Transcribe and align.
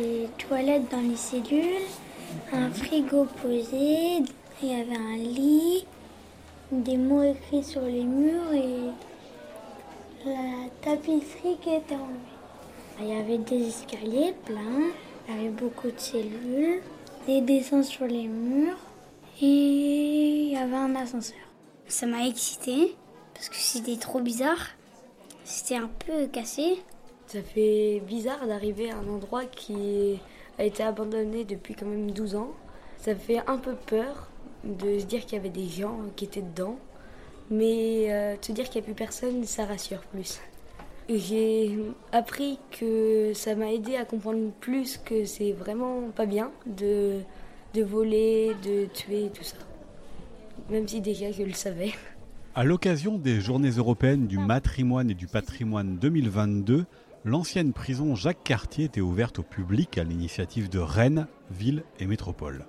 des 0.00 0.28
toilettes 0.38 0.90
dans 0.90 1.00
les 1.00 1.16
cellules, 1.16 1.86
un 2.52 2.70
frigo 2.70 3.26
posé, 3.42 4.22
il 4.62 4.68
y 4.68 4.72
avait 4.72 4.96
un 4.96 5.16
lit, 5.16 5.84
des 6.72 6.96
mots 6.96 7.22
écrits 7.22 7.64
sur 7.64 7.82
les 7.82 8.04
murs 8.04 8.52
et 8.52 8.90
la 10.26 10.68
tapisserie 10.82 11.56
qui 11.60 11.74
était 11.74 11.94
enlevée. 11.94 13.00
Il 13.00 13.08
y 13.08 13.12
avait 13.12 13.38
des 13.38 13.68
escaliers 13.68 14.34
pleins, 14.44 14.90
il 15.28 15.34
y 15.34 15.38
avait 15.38 15.48
beaucoup 15.48 15.90
de 15.90 15.98
cellules, 15.98 16.82
des 17.26 17.40
dessins 17.40 17.82
sur 17.82 18.06
les 18.06 18.26
murs 18.26 18.78
et 19.40 19.46
il 19.46 20.52
y 20.52 20.56
avait 20.56 20.76
un 20.76 20.94
ascenseur. 20.96 21.38
Ça 21.88 22.06
m'a 22.06 22.26
excité 22.26 22.94
parce 23.34 23.48
que 23.48 23.56
c'était 23.56 23.96
trop 23.96 24.20
bizarre. 24.20 24.68
C'était 25.44 25.76
un 25.76 25.90
peu 26.06 26.26
cassé. 26.26 26.78
Ça 27.30 27.42
fait 27.42 28.02
bizarre 28.08 28.44
d'arriver 28.48 28.90
à 28.90 28.96
un 28.96 29.06
endroit 29.06 29.44
qui 29.44 30.18
a 30.58 30.64
été 30.64 30.82
abandonné 30.82 31.44
depuis 31.44 31.76
quand 31.76 31.86
même 31.86 32.10
12 32.10 32.34
ans. 32.34 32.50
Ça 32.98 33.14
fait 33.14 33.38
un 33.46 33.56
peu 33.56 33.76
peur 33.86 34.28
de 34.64 34.98
se 34.98 35.04
dire 35.04 35.24
qu'il 35.24 35.34
y 35.34 35.40
avait 35.40 35.48
des 35.48 35.68
gens 35.68 35.96
qui 36.16 36.24
étaient 36.24 36.42
dedans. 36.42 36.76
Mais 37.48 38.12
euh, 38.12 38.34
te 38.36 38.50
dire 38.50 38.64
qu'il 38.64 38.80
n'y 38.80 38.84
a 38.84 38.86
plus 38.86 38.94
personne, 38.94 39.44
ça 39.44 39.64
rassure 39.64 40.00
plus. 40.06 40.40
J'ai 41.08 41.78
appris 42.10 42.58
que 42.72 43.30
ça 43.32 43.54
m'a 43.54 43.72
aidé 43.72 43.94
à 43.94 44.04
comprendre 44.04 44.50
plus 44.58 44.96
que 44.98 45.24
c'est 45.24 45.52
vraiment 45.52 46.10
pas 46.10 46.26
bien 46.26 46.50
de, 46.66 47.20
de 47.74 47.82
voler, 47.84 48.56
de 48.64 48.86
tuer, 48.86 49.30
tout 49.32 49.44
ça. 49.44 49.56
Même 50.68 50.88
si 50.88 51.00
déjà 51.00 51.30
je 51.30 51.44
le 51.44 51.52
savais. 51.52 51.92
À 52.56 52.64
l'occasion 52.64 53.18
des 53.18 53.40
Journées 53.40 53.70
européennes 53.70 54.26
du 54.26 54.36
matrimoine 54.36 55.08
et 55.08 55.14
du 55.14 55.28
patrimoine 55.28 55.96
2022, 55.98 56.86
l'ancienne 57.24 57.72
prison 57.72 58.14
Jacques 58.14 58.44
Cartier 58.44 58.86
était 58.86 59.00
ouverte 59.00 59.40
au 59.40 59.42
public 59.42 59.98
à 59.98 60.04
l'initiative 60.04 60.68
de 60.68 60.78
Rennes, 60.78 61.26
ville 61.50 61.84
et 61.98 62.06
métropole. 62.06 62.66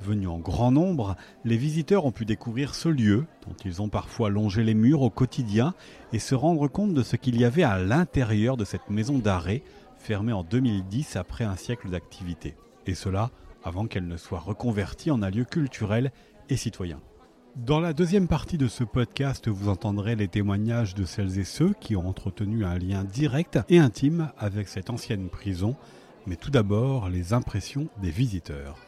Venus 0.00 0.28
en 0.28 0.38
grand 0.38 0.70
nombre, 0.70 1.16
les 1.44 1.56
visiteurs 1.56 2.04
ont 2.04 2.12
pu 2.12 2.24
découvrir 2.24 2.74
ce 2.74 2.88
lieu, 2.88 3.26
dont 3.46 3.56
ils 3.64 3.82
ont 3.82 3.88
parfois 3.88 4.30
longé 4.30 4.62
les 4.62 4.74
murs 4.74 5.02
au 5.02 5.10
quotidien, 5.10 5.74
et 6.12 6.20
se 6.20 6.34
rendre 6.34 6.68
compte 6.68 6.94
de 6.94 7.02
ce 7.02 7.16
qu'il 7.16 7.40
y 7.40 7.44
avait 7.44 7.64
à 7.64 7.78
l'intérieur 7.78 8.56
de 8.56 8.64
cette 8.64 8.90
maison 8.90 9.18
d'arrêt, 9.18 9.62
fermée 9.98 10.32
en 10.32 10.44
2010 10.44 11.16
après 11.16 11.44
un 11.44 11.56
siècle 11.56 11.90
d'activité. 11.90 12.54
Et 12.86 12.94
cela 12.94 13.30
avant 13.64 13.86
qu'elle 13.86 14.06
ne 14.06 14.16
soit 14.16 14.38
reconvertie 14.38 15.10
en 15.10 15.22
un 15.22 15.30
lieu 15.30 15.44
culturel 15.44 16.12
et 16.48 16.56
citoyen. 16.56 17.00
Dans 17.56 17.80
la 17.80 17.92
deuxième 17.92 18.28
partie 18.28 18.58
de 18.58 18.68
ce 18.68 18.84
podcast, 18.84 19.48
vous 19.48 19.68
entendrez 19.68 20.14
les 20.16 20.28
témoignages 20.28 20.94
de 20.94 21.04
celles 21.04 21.38
et 21.38 21.44
ceux 21.44 21.74
qui 21.80 21.96
ont 21.96 22.06
entretenu 22.08 22.64
un 22.64 22.78
lien 22.78 23.04
direct 23.04 23.58
et 23.68 23.78
intime 23.78 24.30
avec 24.38 24.68
cette 24.68 24.90
ancienne 24.90 25.28
prison, 25.28 25.74
mais 26.26 26.36
tout 26.36 26.50
d'abord 26.50 27.08
les 27.08 27.32
impressions 27.32 27.88
des 28.00 28.10
visiteurs. 28.10 28.78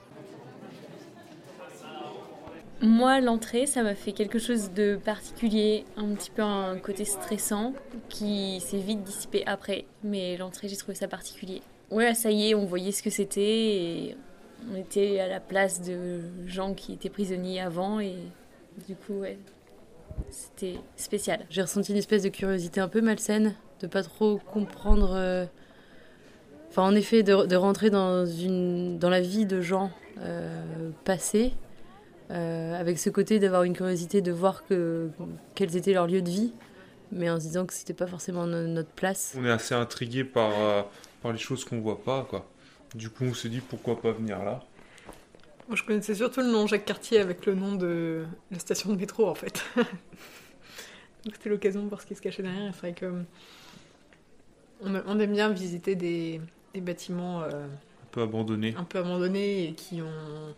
Moi, 2.82 3.20
l'entrée, 3.20 3.66
ça 3.66 3.82
m'a 3.82 3.94
fait 3.94 4.12
quelque 4.12 4.38
chose 4.38 4.72
de 4.72 4.96
particulier, 4.96 5.84
un 5.96 6.14
petit 6.14 6.30
peu 6.30 6.42
un 6.42 6.78
côté 6.78 7.04
stressant 7.04 7.74
qui 8.08 8.60
s'est 8.60 8.78
vite 8.78 9.02
dissipé 9.02 9.44
après. 9.46 9.84
Mais 10.02 10.38
l'entrée, 10.38 10.68
j'ai 10.68 10.76
trouvé 10.76 10.94
ça 10.94 11.06
particulier. 11.06 11.60
Ouais, 11.90 12.14
ça 12.14 12.30
y 12.30 12.50
est, 12.50 12.54
on 12.54 12.64
voyait 12.64 12.92
ce 12.92 13.02
que 13.02 13.10
c'était 13.10 13.40
et 13.42 14.16
on 14.72 14.76
était 14.76 15.20
à 15.20 15.28
la 15.28 15.40
place 15.40 15.82
de 15.82 16.20
gens 16.46 16.72
qui 16.72 16.92
étaient 16.92 17.10
prisonniers 17.10 17.60
avant 17.60 18.00
et 18.00 18.16
du 18.88 18.94
coup, 18.94 19.22
c'était 20.30 20.76
spécial. 20.96 21.46
J'ai 21.50 21.62
ressenti 21.62 21.92
une 21.92 21.98
espèce 21.98 22.22
de 22.22 22.28
curiosité 22.28 22.80
un 22.80 22.88
peu 22.88 23.00
malsaine, 23.00 23.54
de 23.80 23.86
pas 23.86 24.02
trop 24.02 24.40
comprendre. 24.52 25.12
Euh, 25.14 25.46
enfin, 26.70 26.82
en 26.82 26.94
effet, 26.94 27.22
de, 27.22 27.56
rentrer 27.56 27.90
dans, 27.90 28.26
une, 28.26 28.98
dans 28.98 29.10
la 29.10 29.20
vie 29.20 29.46
de 29.46 29.60
gens 29.60 29.90
euh, 30.20 30.90
passés 31.04 31.52
euh, 32.30 32.78
avec 32.78 32.98
ce 32.98 33.10
côté 33.10 33.38
d'avoir 33.38 33.64
une 33.64 33.74
curiosité 33.74 34.20
de 34.20 34.32
voir 34.32 34.64
que, 34.66 35.10
quels 35.54 35.76
étaient 35.76 35.94
leurs 35.94 36.06
lieux 36.06 36.22
de 36.22 36.30
vie, 36.30 36.52
mais 37.10 37.28
en 37.28 37.40
se 37.40 37.46
disant 37.46 37.66
que 37.66 37.74
c'était 37.74 37.94
pas 37.94 38.06
forcément 38.06 38.46
notre 38.46 38.90
place. 38.90 39.34
On 39.36 39.44
est 39.44 39.50
assez 39.50 39.74
intrigué 39.74 40.24
par, 40.24 40.52
par 41.22 41.32
les 41.32 41.38
choses 41.38 41.64
qu'on 41.64 41.80
voit 41.80 42.02
pas, 42.02 42.26
quoi. 42.28 42.46
Du 42.94 43.08
coup, 43.08 43.24
on 43.24 43.34
s'est 43.34 43.48
dit 43.48 43.60
pourquoi 43.60 44.00
pas 44.00 44.10
venir 44.10 44.42
là. 44.44 44.64
Moi, 45.70 45.76
je 45.76 45.84
connaissais 45.84 46.16
surtout 46.16 46.40
le 46.40 46.48
nom 46.48 46.66
Jacques 46.66 46.84
Cartier 46.84 47.20
avec 47.20 47.46
le 47.46 47.54
nom 47.54 47.76
de 47.76 48.26
la 48.50 48.58
station 48.58 48.92
de 48.92 48.98
métro, 48.98 49.28
en 49.28 49.36
fait. 49.36 49.64
Donc 49.76 51.34
c'était 51.34 51.48
l'occasion 51.48 51.84
de 51.84 51.88
voir 51.88 52.00
ce 52.00 52.06
qui 52.06 52.16
se 52.16 52.20
cachait 52.20 52.42
derrière. 52.42 52.74
C'est 52.74 52.80
vrai 52.80 52.92
que 52.92 53.22
on, 54.80 55.20
aime 55.20 55.32
bien 55.32 55.48
visiter 55.52 55.94
des, 55.94 56.40
des 56.74 56.80
bâtiments 56.80 57.42
euh, 57.42 57.66
un 57.66 58.08
peu 58.10 58.20
abandonnés, 58.20 58.74
un 58.76 58.82
peu 58.82 58.98
abandonnés 58.98 59.68
et 59.68 59.74
qui 59.74 60.02
ont 60.02 60.56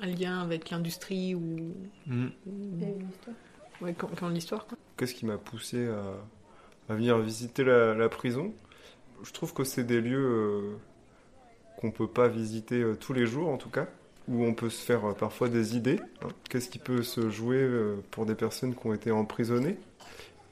un 0.00 0.06
lien 0.06 0.40
avec 0.40 0.70
l'industrie 0.70 1.34
ou. 1.34 1.74
Mm. 2.06 2.28
l'histoire. 2.46 3.36
Ouais, 3.80 3.92
quand, 3.98 4.28
l'histoire. 4.28 4.68
Qu'est-ce 4.96 5.14
qui 5.14 5.26
m'a 5.26 5.36
poussé 5.36 5.88
à, 6.88 6.94
venir 6.94 7.18
visiter 7.18 7.64
la, 7.64 8.08
prison? 8.08 8.54
Je 9.24 9.32
trouve 9.32 9.52
que 9.52 9.64
c'est 9.64 9.82
des 9.82 10.00
lieux 10.00 10.16
euh, 10.16 10.76
qu'on 11.78 11.90
peut 11.90 12.06
pas 12.06 12.28
visiter 12.28 12.82
euh, 12.82 12.94
tous 12.94 13.14
les 13.14 13.26
jours, 13.26 13.48
en 13.48 13.56
tout 13.56 13.70
cas, 13.70 13.88
où 14.28 14.44
on 14.44 14.54
peut 14.54 14.70
se 14.70 14.82
faire 14.84 15.04
euh, 15.04 15.12
parfois 15.12 15.48
des 15.48 15.76
idées. 15.76 16.00
Hein. 16.22 16.28
Qu'est-ce 16.48 16.68
qui 16.68 16.78
peut 16.78 17.02
se 17.02 17.30
jouer 17.30 17.68
pour 18.10 18.26
des 18.26 18.34
personnes 18.34 18.74
qui 18.74 18.86
ont 18.86 18.94
été 18.94 19.10
emprisonnées? 19.10 19.78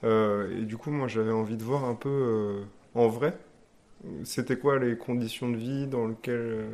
Et 0.04 0.64
du 0.64 0.76
coup, 0.76 0.90
moi, 0.90 1.06
j'avais 1.06 1.30
envie 1.30 1.56
de 1.56 1.62
voir 1.62 1.84
un 1.84 1.94
peu 1.94 2.64
en 2.94 3.06
vrai 3.06 3.38
c'était 4.24 4.56
quoi 4.56 4.80
les 4.80 4.96
conditions 4.96 5.48
de 5.48 5.56
vie 5.56 5.86
dans 5.86 6.08
lesquelles 6.08 6.66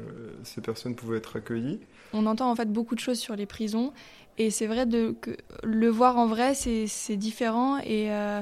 ces 0.45 0.63
personnes 0.63 0.95
pouvaient 0.95 1.19
être 1.19 1.37
accueillies? 1.37 1.79
On 2.15 2.25
entend 2.25 2.51
en 2.51 2.57
fait 2.57 2.73
beaucoup 2.73 2.95
de 2.95 3.01
choses 3.01 3.19
sur 3.19 3.37
les 3.37 3.45
prisons 3.45 3.93
et 4.39 4.51
c'est 4.51 4.67
vrai 4.69 4.87
de, 4.87 5.15
que 5.21 5.37
le 5.65 5.89
voir 5.89 6.17
en 6.17 6.27
vrai, 6.27 6.55
c'est 6.55 7.17
différent 7.17 7.79
et, 7.79 8.11
euh, 8.13 8.41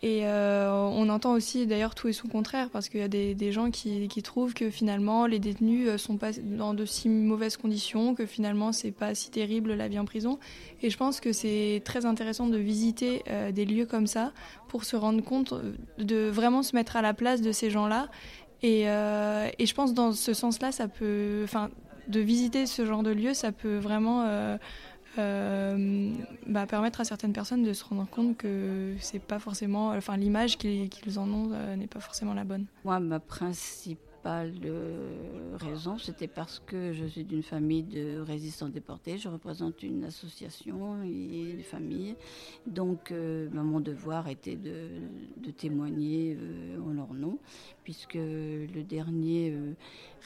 et 0.00 0.20
euh, 0.26 0.70
on 0.70 1.08
entend 1.08 1.32
aussi 1.32 1.66
d'ailleurs 1.66 1.96
tout 1.96 2.06
et 2.06 2.12
son 2.12 2.28
contraire 2.28 2.70
parce 2.70 2.88
qu'il 2.88 3.00
y 3.00 3.02
a 3.02 3.08
des, 3.08 3.52
gens 3.52 3.72
qui, 3.72 4.08
trouvent 4.22 4.54
que 4.54 4.70
finalement 4.70 5.26
les 5.26 5.40
détenus 5.40 5.96
sont 5.96 6.16
pas 6.16 6.30
dans 6.40 6.72
de 6.72 6.84
si 6.84 7.08
mauvaises 7.08 7.56
conditions, 7.56 8.14
que 8.14 8.24
finalement 8.24 8.70
c'est 8.70 8.92
pas 8.92 9.16
si 9.16 9.30
terrible 9.30 9.74
la 9.74 9.88
vie 9.88 9.98
en 9.98 10.04
prison. 10.04 10.38
Et 10.82 10.90
je 10.90 10.96
pense 10.96 11.18
que 11.20 11.32
c'est 11.32 11.82
très 11.84 12.06
intéressant 12.06 12.46
de 12.46 12.58
visiter 12.58 13.24
euh, 13.28 13.50
des 13.50 13.64
lieux 13.64 13.86
comme 13.86 14.06
ça 14.06 14.32
pour 14.68 14.84
se 14.84 14.94
rendre 14.94 15.22
compte, 15.22 15.52
de 15.98 16.28
vraiment 16.28 16.62
se 16.62 16.76
mettre 16.76 16.96
à 16.96 17.02
la 17.02 17.12
place 17.12 17.40
de 17.40 17.50
ces 17.50 17.68
gens-là. 17.68 18.08
Et, 18.62 18.82
et 18.82 19.66
je 19.66 19.74
pense 19.74 19.94
dans 19.94 20.12
ce 20.12 20.34
sens-là, 20.34 20.72
ça 20.72 20.88
peut, 20.88 21.42
enfin, 21.44 21.70
de 22.08 22.18
visiter 22.18 22.66
ce 22.66 22.84
genre 22.84 23.04
de 23.04 23.10
lieu, 23.10 23.32
ça 23.32 23.52
peut 23.52 23.76
vraiment 23.76 24.26
euh, 25.18 26.12
bah, 26.46 26.66
permettre 26.66 27.00
à 27.00 27.04
certaines 27.04 27.32
personnes 27.32 27.62
de 27.62 27.72
se 27.72 27.84
rendre 27.84 28.06
compte 28.08 28.36
que 28.36 28.94
c'est 29.00 29.18
pas 29.18 29.38
forcément, 29.38 29.90
enfin 29.90 30.16
l'image 30.16 30.58
qu'ils 30.58 31.18
en 31.18 31.28
ont 31.28 31.50
euh, 31.52 31.76
n'est 31.76 31.86
pas 31.86 32.00
forcément 32.00 32.34
la 32.34 32.44
bonne. 32.44 32.66
De 34.28 35.56
raison, 35.56 35.98
c'était 35.98 36.28
parce 36.28 36.58
que 36.58 36.92
je 36.92 37.06
suis 37.06 37.24
d'une 37.24 37.42
famille 37.42 37.82
de 37.82 38.20
résistants 38.20 38.68
déportés. 38.68 39.18
Je 39.18 39.28
représente 39.28 39.82
une 39.82 40.04
association 40.04 41.02
et 41.02 41.50
une 41.50 41.62
famille. 41.62 42.14
Donc, 42.66 43.10
euh, 43.10 43.48
bah, 43.52 43.62
mon 43.62 43.80
devoir 43.80 44.28
était 44.28 44.56
de, 44.56 44.88
témoigner 45.56 46.36
euh, 46.38 46.78
en 46.80 46.92
leur 46.92 47.14
nom, 47.14 47.38
puisque 47.84 48.14
le 48.14 48.82
dernier 48.82 49.52
euh, 49.52 49.72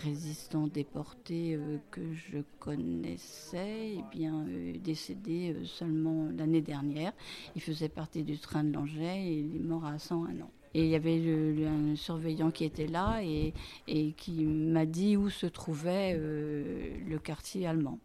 résistant 0.03 0.67
déporté 0.67 1.59
que 1.91 2.12
je 2.12 2.39
connaissais 2.59 3.95
eh 3.99 4.05
bien, 4.11 4.45
décédé 4.83 5.55
seulement 5.65 6.29
l'année 6.37 6.61
dernière. 6.61 7.12
Il 7.55 7.62
faisait 7.62 7.89
partie 7.89 8.25
du 8.25 8.39
train 8.39 8.65
de 8.65 8.73
Langeais 8.73 9.23
et 9.23 9.39
il 9.39 9.57
est 9.57 9.61
mort 9.61 9.85
à 9.87 9.99
101 9.99 10.41
ans. 10.41 10.50
Et 10.75 10.85
il 10.85 10.89
y 10.89 10.95
avait 10.95 11.19
le, 11.19 11.67
un 11.67 11.97
surveillant 11.97 12.51
qui 12.51 12.65
était 12.65 12.87
là 12.87 13.21
et, 13.23 13.53
et 13.89 14.13
qui 14.13 14.45
m'a 14.45 14.87
dit 14.87 15.17
où 15.17 15.29
se 15.29 15.47
trouvait 15.47 16.15
euh, 16.17 16.97
le 17.07 17.19
quartier 17.19 17.67
allemand. 17.67 17.99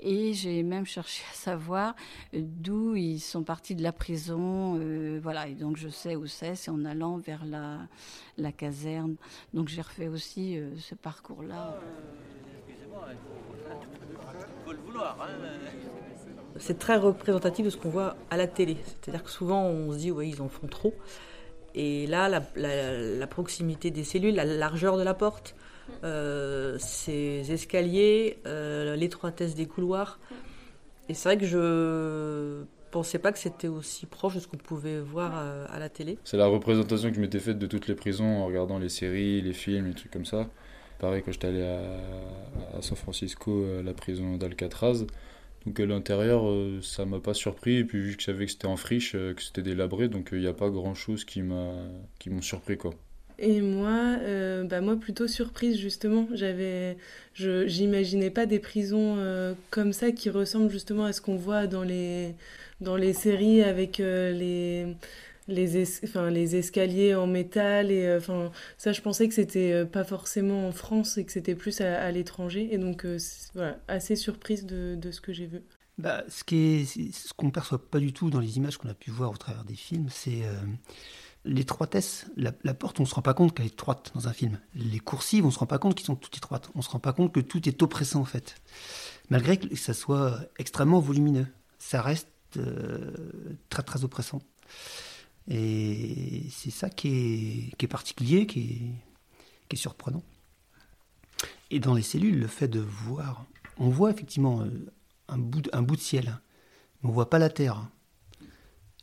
Et 0.00 0.32
j'ai 0.32 0.62
même 0.62 0.86
cherché 0.96 1.22
à 1.30 1.34
savoir 1.34 1.94
euh, 2.34 2.40
d'où 2.42 2.96
ils 2.96 3.20
sont 3.20 3.42
partis 3.42 3.74
de 3.74 3.82
la 3.82 3.92
prison. 3.92 4.78
Euh, 4.80 5.20
voilà, 5.22 5.48
et 5.48 5.54
donc 5.54 5.76
je 5.76 5.88
sais 5.88 6.16
où 6.16 6.26
c'est, 6.26 6.56
c'est 6.56 6.70
en 6.70 6.84
allant 6.84 7.18
vers 7.18 7.44
la, 7.44 7.78
la 8.36 8.52
caserne. 8.52 9.14
Donc 9.54 9.68
j'ai 9.68 9.82
refait 9.82 10.08
aussi 10.08 10.58
ce 10.78 10.94
parcours-là. 10.96 11.78
Excusez-moi, 12.66 13.06
il 13.10 14.64
faut 14.64 14.72
le 14.72 14.78
vouloir. 14.78 15.16
Hein 15.20 15.28
c'est 16.58 16.78
très 16.78 16.96
représentatif 16.96 17.64
de 17.64 17.70
ce 17.70 17.76
qu'on 17.76 17.90
voit 17.90 18.16
à 18.30 18.36
la 18.36 18.46
télé. 18.46 18.76
C'est-à-dire 18.84 19.22
que 19.22 19.30
souvent 19.30 19.62
on 19.62 19.92
se 19.92 19.98
dit, 19.98 20.10
oui, 20.10 20.30
ils 20.34 20.42
en 20.42 20.48
font 20.48 20.66
trop. 20.66 20.94
Et 21.80 22.08
là, 22.08 22.28
la, 22.56 23.26
proximité 23.28 23.92
des 23.92 24.02
cellules, 24.02 24.34
la 24.34 24.44
largeur 24.44 24.98
de 24.98 25.04
la 25.04 25.14
porte, 25.14 25.54
euh, 26.02 26.76
ces 26.80 27.52
escaliers, 27.52 28.38
euh, 28.46 28.96
l'étroitesse 28.96 29.54
des 29.54 29.66
couloirs. 29.66 30.18
Et 31.08 31.14
c'est 31.14 31.28
vrai 31.28 31.38
que 31.38 31.46
je 31.46 32.64
pensais 32.90 33.20
pas 33.20 33.30
que 33.30 33.38
c'était 33.38 33.68
aussi 33.68 34.06
proche 34.06 34.34
de 34.34 34.40
ce 34.40 34.48
qu'on 34.48 34.56
pouvait 34.56 34.98
voir 34.98 35.32
à, 35.32 35.66
à 35.72 35.78
la 35.78 35.88
télé. 35.88 36.18
C'est 36.24 36.36
la 36.36 36.48
représentation 36.48 37.10
que 37.10 37.14
je 37.14 37.20
m'étais 37.20 37.38
faite 37.38 37.60
de 37.60 37.66
toutes 37.68 37.86
les 37.86 37.94
prisons 37.94 38.42
en 38.42 38.46
regardant 38.46 38.80
les 38.80 38.88
séries, 38.88 39.40
les 39.40 39.52
films, 39.52 39.86
les 39.86 39.94
trucs 39.94 40.10
comme 40.10 40.26
ça. 40.26 40.48
Pareil, 40.98 41.22
quand 41.24 41.30
j'étais 41.30 41.46
allé 41.46 41.62
à, 41.62 42.76
à, 42.76 42.82
San 42.82 42.96
Francisco, 42.96 43.64
à 43.78 43.84
la 43.84 43.94
prison 43.94 44.36
d'Alcatraz. 44.36 45.06
Donc 45.68 45.80
à 45.80 45.86
l'intérieur, 45.86 46.44
ça 46.82 47.04
m'a 47.04 47.20
pas 47.20 47.34
surpris. 47.34 47.76
Et 47.76 47.84
puis 47.84 48.00
vu 48.00 48.16
que 48.16 48.22
je 48.22 48.26
savais 48.26 48.46
que 48.46 48.52
c'était 48.52 48.66
en 48.66 48.76
friche, 48.76 49.12
que 49.12 49.42
c'était 49.42 49.62
délabré, 49.62 50.08
donc 50.08 50.30
il 50.32 50.40
n'y 50.40 50.46
a 50.46 50.52
pas 50.52 50.70
grand 50.70 50.94
chose 50.94 51.24
qui 51.24 51.42
m'ont 51.42 52.00
surpris 52.40 52.76
quoi. 52.76 52.94
Et 53.40 53.60
moi, 53.60 54.16
euh, 54.22 54.64
bah 54.64 54.80
moi 54.80 54.96
plutôt 54.96 55.28
surprise 55.28 55.78
justement. 55.78 56.26
J'avais, 56.32 56.96
je, 57.34 57.66
j'imaginais 57.68 58.30
pas 58.30 58.46
des 58.46 58.58
prisons 58.58 59.16
euh, 59.18 59.54
comme 59.70 59.92
ça 59.92 60.10
qui 60.10 60.28
ressemblent 60.28 60.70
justement 60.70 61.04
à 61.04 61.12
ce 61.12 61.20
qu'on 61.20 61.36
voit 61.36 61.68
dans 61.68 61.84
les, 61.84 62.34
dans 62.80 62.96
les 62.96 63.12
séries 63.12 63.62
avec 63.62 64.00
euh, 64.00 64.32
les, 64.32 64.96
les, 65.48 66.04
enfin, 66.04 66.30
les 66.30 66.56
escaliers 66.56 67.14
en 67.14 67.26
métal 67.26 67.90
et 67.90 68.14
enfin 68.16 68.52
ça, 68.76 68.92
je 68.92 69.00
pensais 69.00 69.28
que 69.28 69.34
c'était 69.34 69.84
pas 69.84 70.04
forcément 70.04 70.68
en 70.68 70.72
France 70.72 71.18
et 71.18 71.24
que 71.24 71.32
c'était 71.32 71.54
plus 71.54 71.80
à, 71.80 72.10
l'étranger. 72.12 72.68
Et 72.70 72.78
donc 72.78 73.06
voilà, 73.54 73.78
assez 73.88 74.14
surprise 74.14 74.66
de, 74.66 75.10
ce 75.10 75.20
que 75.20 75.32
j'ai 75.32 75.46
vu. 75.46 75.62
Bah, 75.96 76.22
ce 76.28 76.44
est, 76.54 77.12
ce 77.12 77.32
qu'on 77.34 77.50
perçoit 77.50 77.90
pas 77.90 77.98
du 77.98 78.12
tout 78.12 78.30
dans 78.30 78.40
les 78.40 78.56
images 78.56 78.76
qu'on 78.76 78.88
a 78.88 78.94
pu 78.94 79.10
voir 79.10 79.32
au 79.32 79.36
travers 79.36 79.64
des 79.64 79.74
films, 79.74 80.06
c'est 80.10 80.42
l'étroitesse, 81.44 82.26
la, 82.36 82.52
porte, 82.74 83.00
on 83.00 83.04
se 83.04 83.14
rend 83.14 83.22
pas 83.22 83.34
compte 83.34 83.54
qu'elle 83.54 83.66
est 83.66 83.70
étroite 83.70 84.12
dans 84.14 84.28
un 84.28 84.32
film. 84.32 84.60
Les 84.74 84.98
coursives, 84.98 85.46
on 85.46 85.50
se 85.50 85.58
rend 85.58 85.66
pas 85.66 85.78
compte 85.78 85.94
qu'elles 85.94 86.06
sont 86.06 86.16
toutes 86.16 86.36
étroites. 86.36 86.70
On 86.74 86.82
se 86.82 86.90
rend 86.90 86.98
pas 86.98 87.12
compte 87.12 87.32
que 87.32 87.40
tout 87.40 87.68
est 87.68 87.82
oppressant 87.82 88.20
en 88.20 88.24
fait. 88.24 88.56
Malgré 89.30 89.56
que 89.56 89.74
ça 89.76 89.94
soit 89.94 90.38
extrêmement 90.58 91.00
volumineux, 91.00 91.46
ça 91.78 92.02
reste 92.02 92.28
euh, 92.56 93.12
très 93.70 93.82
très 93.82 94.04
oppressant. 94.04 94.40
Et 95.48 96.46
c'est 96.50 96.70
ça 96.70 96.90
qui 96.90 97.72
est, 97.78 97.86
particulier, 97.86 98.46
qui 98.46 98.92
est, 99.70 99.76
surprenant. 99.76 100.22
Et 101.70 101.80
dans 101.80 101.94
les 101.94 102.02
cellules, 102.02 102.38
le 102.38 102.46
fait 102.46 102.68
de 102.68 102.80
voir, 102.80 103.46
on 103.78 103.88
voit 103.88 104.10
effectivement 104.10 104.62
euh, 104.62 104.90
un 105.28 105.38
bout, 105.38 105.60
de 105.62 106.00
ciel, 106.00 106.40
mais 107.02 107.10
on 107.10 107.12
voit 107.12 107.30
pas 107.30 107.38
la 107.38 107.48
terre. 107.48 107.88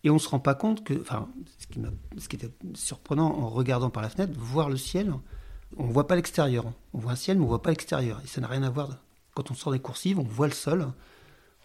Et 0.04 0.10
on 0.12 0.16
ne 0.16 0.20
se 0.20 0.30
rend 0.30 0.40
pas 0.40 0.54
compte 0.54 0.84
que, 0.84 1.00
enfin, 1.02 1.30
ce 1.58 1.68
qui, 1.68 1.82
ce 2.18 2.26
était 2.28 2.52
surprenant 2.76 3.28
en 3.28 3.50
regardant 3.50 3.90
par 3.90 4.04
la 4.04 4.10
fenêtre, 4.10 4.34
voir 4.38 4.70
le 4.70 4.78
ciel, 4.78 5.14
on 5.78 5.88
ne 5.88 5.92
voit 5.92 6.08
pas 6.08 6.16
l'extérieur. 6.16 6.66
On 6.94 7.00
voit 7.00 7.14
un 7.14 7.16
ciel, 7.16 7.38
mais 7.38 7.42
on 7.42 7.46
ne 7.46 7.50
voit 7.50 7.64
pas 7.64 7.72
l'extérieur. 7.72 8.22
Et 8.24 8.28
ça 8.28 8.40
n'a 8.40 8.48
rien 8.48 8.64
à 8.64 8.70
voir. 8.70 9.00
Quand 9.34 9.50
on 9.50 9.56
sort 9.56 9.74
des 9.74 9.80
coursives, 9.80 10.20
on 10.20 10.24
voit 10.24 10.48
le 10.48 10.54
sol, 10.54 10.92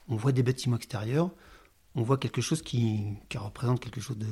on 0.08 0.16
voit 0.16 0.32
des 0.32 0.42
bâtiments 0.42 0.76
extérieurs, 0.76 1.30
on 1.94 2.02
voit 2.02 2.18
quelque 2.18 2.40
chose 2.40 2.62
qui, 2.62 3.00
qui 3.28 3.38
représente 3.38 3.80
quelque 3.80 4.00
chose 4.00 4.18
de, 4.18 4.26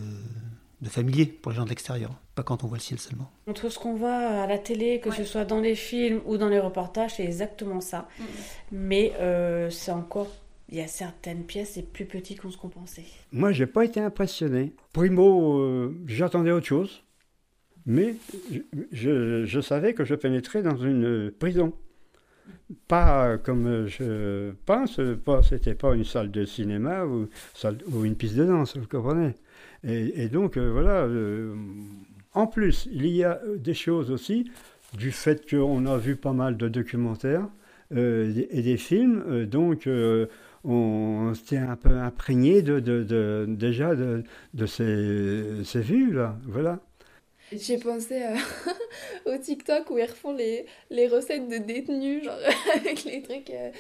de 0.81 0.89
familier 0.89 1.27
pour 1.27 1.53
les 1.53 1.57
gens 1.57 1.65
de 1.65 1.71
l'extérieur, 1.71 2.13
pas 2.35 2.43
quand 2.43 2.65
on 2.65 2.67
voit 2.69 2.79
le 2.79 2.83
ciel 2.83 2.99
seulement. 2.99 3.31
Entre 3.49 3.69
ce 3.69 3.79
qu'on 3.79 3.95
voit 3.95 4.15
à 4.15 4.47
la 4.47 4.59
télé, 4.59 5.01
que 5.01 5.11
ce 5.11 5.25
soit 5.25 5.45
dans 5.45 5.61
les 5.61 5.75
films 5.75 6.21
ou 6.27 6.37
dans 6.37 6.49
les 6.49 6.61
reportages, 6.61 7.17
c'est 7.17 7.25
exactement 7.25 7.81
ça. 7.81 8.09
Mm. 8.19 8.25
Mais 8.73 9.13
euh, 9.19 9.71
c'est 9.71 9.91
encore 9.91 10.29
il 10.71 10.77
y 10.77 10.81
a 10.81 10.87
certaines 10.87 11.45
pièces, 11.45 11.73
c'est 11.75 11.93
plus 11.93 12.05
petit 12.05 12.37
qu'on 12.37 12.51
ce 12.51 12.59
qu'on 12.59 12.69
pensait. 12.69 13.05
Moi, 13.33 13.53
j'ai 13.53 13.67
pas 13.67 13.85
été 13.85 14.01
impressionné. 14.01 14.75
Primo, 14.93 15.59
euh, 15.61 15.99
j'attendais 16.07 16.51
autre 16.51 16.67
chose, 16.67 17.05
mais 17.87 18.17
je, 18.93 19.61
savais 19.63 19.95
que 19.95 20.05
je 20.05 20.15
pénétrais 20.15 20.63
dans 20.63 20.77
une 20.77 21.31
prison. 21.31 21.73
Pas 22.87 23.39
comme 23.39 23.87
je 23.87 24.51
pense, 24.67 25.01
pas, 25.25 25.43
c'était 25.43 25.75
pas 25.75 25.95
une 25.95 26.05
salle 26.05 26.31
de 26.31 26.45
cinéma 26.45 27.07
ou, 27.07 27.29
ou 27.93 28.05
une 28.05 28.15
piste 28.15 28.37
de 28.37 28.45
danse, 28.45 28.77
vous 28.77 28.87
comprenez? 28.87 29.35
Et, 29.85 30.29
donc, 30.29 30.57
euh, 30.57 30.71
voilà. 30.71 31.05
Euh, 31.05 31.55
en 32.35 32.47
plus, 32.47 32.89
il 32.93 33.07
y 33.07 33.25
a 33.25 33.41
des 33.57 33.75
choses 33.75 34.11
aussi, 34.11 34.51
du 34.97 35.13
fait 35.13 35.49
qu'on 35.49 35.87
a 35.87 35.97
vu 35.97 36.17
pas 36.17 36.33
mal 36.33 36.57
de 36.57 36.69
documentaires 36.69 37.49
et 37.91 38.63
des 38.63 38.77
films, 38.77 39.47
donc 39.47 39.89
on, 40.65 41.33
s'était 41.35 41.57
un 41.57 41.77
peu 41.77 41.97
imprégné 41.99 42.61
de, 42.61 43.47
déjà 43.49 43.95
de, 43.95 44.67
ces, 44.67 45.65
ces 45.65 45.81
vues-là. 45.81 46.39
Voilà. 46.45 46.81
J'ai 47.53 47.79
pensé 47.79 48.23
au 49.27 49.37
TikTok 49.37 49.91
où 49.91 49.99
ils 49.99 50.05
refont 50.05 50.33
les, 50.33 50.67
les 50.91 51.09
recettes 51.09 51.49
de 51.49 51.59
détenus, 51.59 52.25
genre 52.25 52.39
avec 52.75 53.05
les 53.05 53.23
trucs. 53.23 53.51
Euh, 53.51 53.71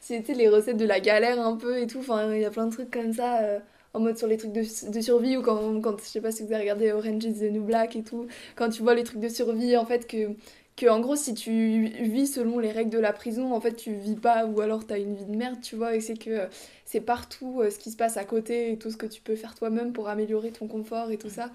c'était 0.00 0.34
les 0.34 0.48
recettes 0.48 0.76
de 0.76 0.86
la 0.86 1.00
galère 1.00 1.40
un 1.40 1.56
peu 1.56 1.78
et 1.78 1.86
tout. 1.86 1.98
Enfin, 1.98 2.34
il 2.34 2.40
y 2.40 2.44
a 2.44 2.50
plein 2.50 2.66
de 2.66 2.72
trucs 2.72 2.90
comme 2.90 3.12
ça. 3.12 3.40
Euh, 3.42 3.58
en 3.92 4.00
mode 4.00 4.16
sur 4.16 4.28
les 4.28 4.36
trucs 4.36 4.52
de, 4.52 4.60
de, 4.60 5.00
survie 5.00 5.36
ou 5.36 5.42
quand, 5.42 5.80
quand 5.80 5.98
je 5.98 6.04
sais 6.04 6.20
pas 6.20 6.30
si 6.30 6.44
vous 6.44 6.52
avez 6.52 6.62
regardé 6.62 6.92
Orange 6.92 7.24
is 7.24 7.40
the 7.40 7.50
New 7.50 7.64
Black 7.64 7.96
et 7.96 8.02
tout 8.02 8.28
quand 8.54 8.68
tu 8.68 8.82
vois 8.82 8.94
les 8.94 9.02
trucs 9.02 9.18
de 9.18 9.28
survie 9.28 9.76
en 9.76 9.84
fait 9.84 10.06
que 10.06 10.28
que 10.76 10.86
en 10.86 11.00
gros 11.00 11.16
si 11.16 11.34
tu 11.34 11.86
vis 12.00 12.28
selon 12.28 12.58
les 12.58 12.70
règles 12.70 12.90
de 12.90 12.98
la 12.98 13.12
prison 13.12 13.52
en 13.52 13.60
fait 13.60 13.74
tu 13.74 13.92
vis 13.94 14.14
pas 14.14 14.46
ou 14.46 14.60
alors 14.60 14.86
t'as 14.86 14.98
une 14.98 15.16
vie 15.16 15.24
de 15.24 15.36
merde 15.36 15.60
tu 15.60 15.74
vois 15.74 15.96
et 15.96 16.00
c'est 16.00 16.16
que 16.16 16.48
c'est 16.84 17.00
partout 17.00 17.60
euh, 17.60 17.70
ce 17.70 17.78
qui 17.78 17.90
se 17.90 17.96
passe 17.96 18.16
à 18.16 18.24
côté 18.24 18.72
et 18.72 18.78
tout 18.78 18.90
ce 18.90 18.96
que 18.96 19.06
tu 19.06 19.20
peux 19.20 19.34
faire 19.34 19.54
toi-même 19.54 19.92
pour 19.92 20.08
améliorer 20.08 20.52
ton 20.52 20.68
confort 20.68 21.10
et 21.10 21.18
tout 21.18 21.28
ça 21.28 21.50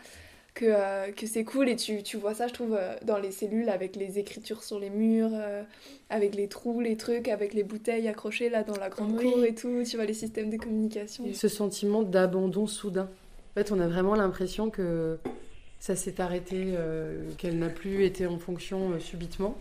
que, 0.56 0.66
euh, 0.66 1.12
que 1.12 1.28
c'est 1.28 1.44
cool. 1.44 1.69
Et 1.69 1.75
tu, 1.75 2.02
tu, 2.02 2.18
vois 2.18 2.34
ça 2.34 2.48
je 2.48 2.54
trouve 2.54 2.75
euh, 2.75 2.96
dans 3.04 3.19
les 3.19 3.30
cellules 3.30 3.69
avec 3.69 3.96
les 3.96 4.18
écritures 4.18 4.63
sur 4.63 4.80
les 4.80 4.90
murs 4.90 5.31
avec 6.10 6.34
les 6.34 6.48
trous 6.48 6.81
les 6.81 6.98
trucs 6.98 7.28
avec 7.28 7.54
les 7.54 7.63
bouteilles 7.63 8.07
accrochées 8.07 8.50
là 8.50 8.63
dans 8.63 8.78
la 8.78 8.90
grande 8.90 9.16
cour 9.22 9.44
et 9.44 9.54
tout. 9.54 9.84
Tu 9.88 9.96
vois 9.98 10.06
les 10.06 10.13
systèmes 10.13 10.50
de 10.50 10.57
communication. 10.57 11.25
Et 11.25 11.34
ce 11.34 11.48
sentiment 11.48 12.02
d'abandon 12.02 12.66
soudain. 12.66 13.10
En 13.52 13.62
fait 13.62 13.72
on 13.72 13.80
a 13.80 13.88
vraiment 13.88 14.16
l'impression 14.16 14.72
que 14.72 15.19
ça 15.86 15.96
s'est 15.96 16.19
arrêté, 16.19 16.74
euh, 16.75 17.30
qu'elle 17.38 17.60
n'a 17.60 17.69
plus 17.69 18.06
été 18.06 18.25
en 18.25 18.40
fonction 18.40 18.92
euh, 18.92 19.00
subitement 19.00 19.56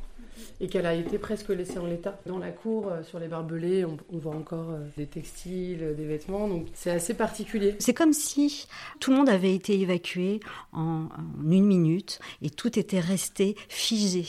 et 0.60 0.68
qu'elle 0.68 0.86
a 0.86 0.94
été 0.94 1.18
presque 1.18 1.48
laissée 1.48 1.78
en 1.78 1.86
l'état. 1.86 2.18
Dans 2.26 2.38
la 2.38 2.50
cour, 2.50 2.88
euh, 2.88 3.02
sur 3.02 3.18
les 3.18 3.28
barbelés, 3.28 3.84
on, 3.84 3.98
voit 4.18 4.34
encore 4.34 4.78
des 4.96 5.06
textiles, 5.06 5.94
des 5.96 6.04
vêtements, 6.04 6.48
donc 6.48 6.66
c'est 6.74 6.90
assez 6.90 7.14
particulier. 7.14 7.76
C'est 7.78 7.94
comme 7.94 8.12
si 8.12 8.66
tout 9.00 9.10
le 9.10 9.16
monde 9.16 9.28
avait 9.28 9.54
été 9.54 9.78
évacué 9.80 10.40
en, 10.72 11.08
une 11.44 11.66
minute 11.66 12.20
et 12.42 12.50
tout 12.50 12.78
était 12.78 13.00
resté 13.00 13.56
figé. 13.68 14.26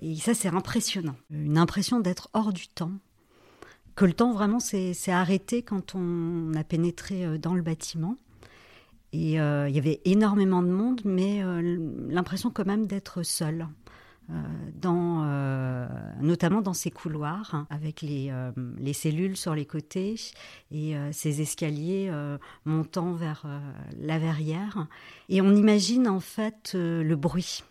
Et 0.00 0.16
ça, 0.16 0.34
c'est 0.34 0.48
impressionnant. 0.48 1.16
Une 1.30 1.56
impression 1.56 2.00
d'être 2.00 2.28
hors 2.34 2.52
du 2.52 2.68
temps. 2.68 2.92
Que 3.94 4.04
le 4.04 4.12
temps 4.12 4.32
vraiment 4.32 4.60
s'est 4.60 4.92
arrêté 5.08 5.62
quand 5.62 5.94
on 5.94 6.52
a 6.54 6.64
pénétré 6.64 7.38
dans 7.38 7.54
le 7.54 7.62
bâtiment. 7.62 8.16
Et 9.12 9.40
euh, 9.40 9.68
il 9.68 9.74
y 9.74 9.78
avait 9.78 10.00
énormément 10.04 10.62
de 10.62 10.68
monde, 10.68 11.00
mais 11.04 11.42
euh, 11.42 11.78
l'impression 12.08 12.50
quand 12.50 12.66
même 12.66 12.86
d'être 12.86 13.22
seul. 13.22 13.66
Euh, 14.30 14.34
dans, 14.74 15.24
notamment 16.20 16.60
dans 16.60 16.74
ces 16.74 16.90
couloirs, 16.90 17.54
hein, 17.54 17.66
avec 17.70 18.02
les, 18.02 18.32
les, 18.78 18.92
cellules 18.92 19.36
sur 19.36 19.54
les 19.54 19.66
côtés 19.66 20.16
et 20.70 20.94
ces 21.12 21.40
escaliers 21.40 22.12
montant 22.64 23.12
vers 23.12 23.46
la 23.96 24.18
verrière. 24.18 24.86
Et 25.28 25.40
on 25.40 25.54
imagine 25.54 26.08
en 26.08 26.20
fait 26.20 26.72
le 26.74 27.14
bruit 27.14 27.62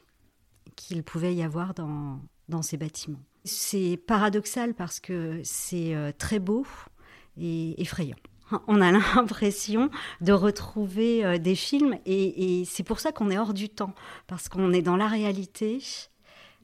qu'il 0.75 1.03
pouvait 1.03 1.35
y 1.35 1.43
avoir 1.43 1.73
dans, 1.73 2.61
ces 2.61 2.77
bâtiments. 2.77 3.21
C'est 3.43 3.97
paradoxal 4.07 4.73
parce 4.73 4.99
que 4.99 5.41
c'est 5.43 5.95
très 6.17 6.39
beau 6.39 6.65
et 7.37 7.79
effrayant 7.81 8.17
on 8.67 8.81
a 8.81 8.91
l'impression 8.91 9.89
de 10.21 10.31
retrouver 10.31 11.25
euh, 11.25 11.37
des 11.37 11.55
films 11.55 11.97
et, 12.05 12.63
c'est 12.65 12.83
pour 12.83 12.99
ça 12.99 13.11
qu'on 13.11 13.29
est 13.29 13.37
hors 13.37 13.53
du 13.53 13.69
temps, 13.69 13.93
parce 14.27 14.49
qu'on 14.49 14.73
est 14.73 14.81
dans 14.81 14.97
la 14.97 15.07
réalité 15.07 15.79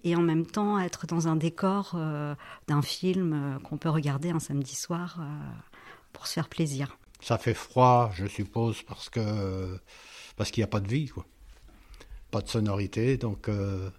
et 0.04 0.16
en 0.16 0.22
même 0.22 0.46
temps 0.46 0.80
être 0.80 1.06
dans 1.08 1.28
un 1.28 1.36
décor 1.36 1.94
euh, 1.96 2.36
d'un 2.68 2.82
film 2.82 3.34
euh, 3.34 3.60
qu'on 3.60 3.78
peut 3.78 3.90
regarder 3.90 4.32
un 4.32 4.40
samedi 4.40 4.76
soir 4.76 5.20
pour 6.14 6.28
se 6.28 6.34
faire 6.34 6.50
plaisir. 6.50 6.98
Ça 7.20 7.38
fait 7.38 7.54
froid, 7.54 8.12
je 8.14 8.26
suppose, 8.26 8.82
parce 8.84 9.10
que 9.10 9.78
parce 10.36 10.52
qu'il 10.52 10.62
n'y 10.62 10.66
a 10.66 10.68
pas 10.68 10.80
de 10.80 10.88
vie, 10.88 11.08
quoi. 11.08 11.26
Pas 12.32 12.42
de 12.42 12.48
sonorité, 12.48 13.18
donc 13.18 13.50